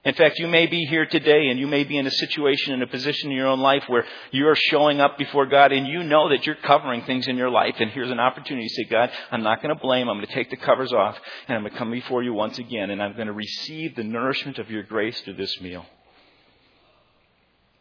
In 0.05 0.13
fact, 0.15 0.37
you 0.37 0.47
may 0.47 0.67
be 0.67 0.85
here 0.85 1.05
today 1.05 1.47
and 1.47 1.57
you 1.57 1.65
may 1.65 1.85
be 1.85 1.97
in 1.97 2.05
a 2.05 2.11
situation, 2.11 2.73
in 2.73 2.81
a 2.81 2.87
position 2.87 3.31
in 3.31 3.37
your 3.37 3.47
own 3.47 3.61
life 3.61 3.83
where 3.87 4.05
you're 4.31 4.55
showing 4.55 4.99
up 4.99 5.17
before 5.17 5.45
God 5.45 5.71
and 5.71 5.87
you 5.87 6.03
know 6.03 6.27
that 6.29 6.45
you're 6.45 6.55
covering 6.55 7.03
things 7.03 7.27
in 7.29 7.37
your 7.37 7.49
life. 7.49 7.75
And 7.79 7.89
here's 7.89 8.11
an 8.11 8.19
opportunity 8.19 8.67
to 8.67 8.73
say, 8.73 8.83
God, 8.83 9.09
I'm 9.31 9.43
not 9.43 9.61
going 9.61 9.73
to 9.73 9.81
blame. 9.81 10.09
I'm 10.09 10.17
going 10.17 10.27
to 10.27 10.33
take 10.33 10.49
the 10.49 10.57
covers 10.57 10.91
off 10.91 11.17
and 11.47 11.55
I'm 11.55 11.63
going 11.63 11.71
to 11.71 11.79
come 11.79 11.91
before 11.91 12.21
you 12.21 12.33
once 12.33 12.59
again 12.59 12.89
and 12.89 13.01
I'm 13.01 13.15
going 13.15 13.27
to 13.27 13.33
receive 13.33 13.95
the 13.95 14.03
nourishment 14.03 14.59
of 14.59 14.69
your 14.69 14.83
grace 14.83 15.21
through 15.21 15.35
this 15.35 15.61
meal. 15.61 15.85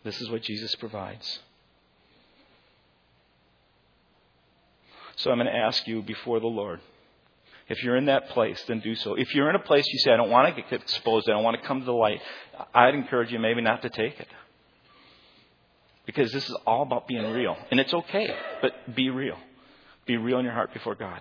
This 0.05 0.21
is 0.21 0.31
what 0.31 0.43
Jesus 0.43 0.73
provides. 0.77 1.41
So 5.17 5.33
I'm 5.33 5.39
going 5.39 5.53
to 5.53 5.57
ask 5.57 5.89
you 5.89 6.03
before 6.03 6.39
the 6.39 6.47
Lord 6.47 6.81
if 7.73 7.83
you're 7.83 7.97
in 7.97 8.05
that 8.07 8.29
place, 8.29 8.63
then 8.69 8.81
do 8.81 8.95
so. 8.95 9.15
If 9.15 9.35
you're 9.35 9.49
in 9.49 9.57
a 9.57 9.61
place 9.61 9.87
you 9.89 9.99
say, 9.99 10.13
I 10.13 10.17
don't 10.17 10.31
want 10.31 10.55
to 10.55 10.63
get 10.63 10.73
exposed, 10.73 11.29
I 11.29 11.33
don't 11.33 11.43
want 11.43 11.61
to 11.61 11.67
come 11.67 11.81
to 11.81 11.87
the 11.87 11.93
light, 11.93 12.21
I'd 12.75 12.95
encourage 12.95 13.33
you 13.33 13.39
maybe 13.39 13.63
not 13.63 13.81
to 13.83 13.89
take 13.89 14.21
it. 14.21 14.29
Because 16.05 16.31
this 16.33 16.49
is 16.49 16.57
all 16.67 16.83
about 16.83 17.09
being 17.09 17.33
real. 17.33 17.57
And 17.71 17.81
it's 17.81 17.95
okay, 17.95 18.29
but 18.61 18.95
be 18.95 19.09
real. 19.09 19.39
Be 20.05 20.19
real 20.19 20.39
in 20.39 20.45
your 20.45 20.53
heart 20.53 20.75
before 20.75 20.95
God. 20.95 21.21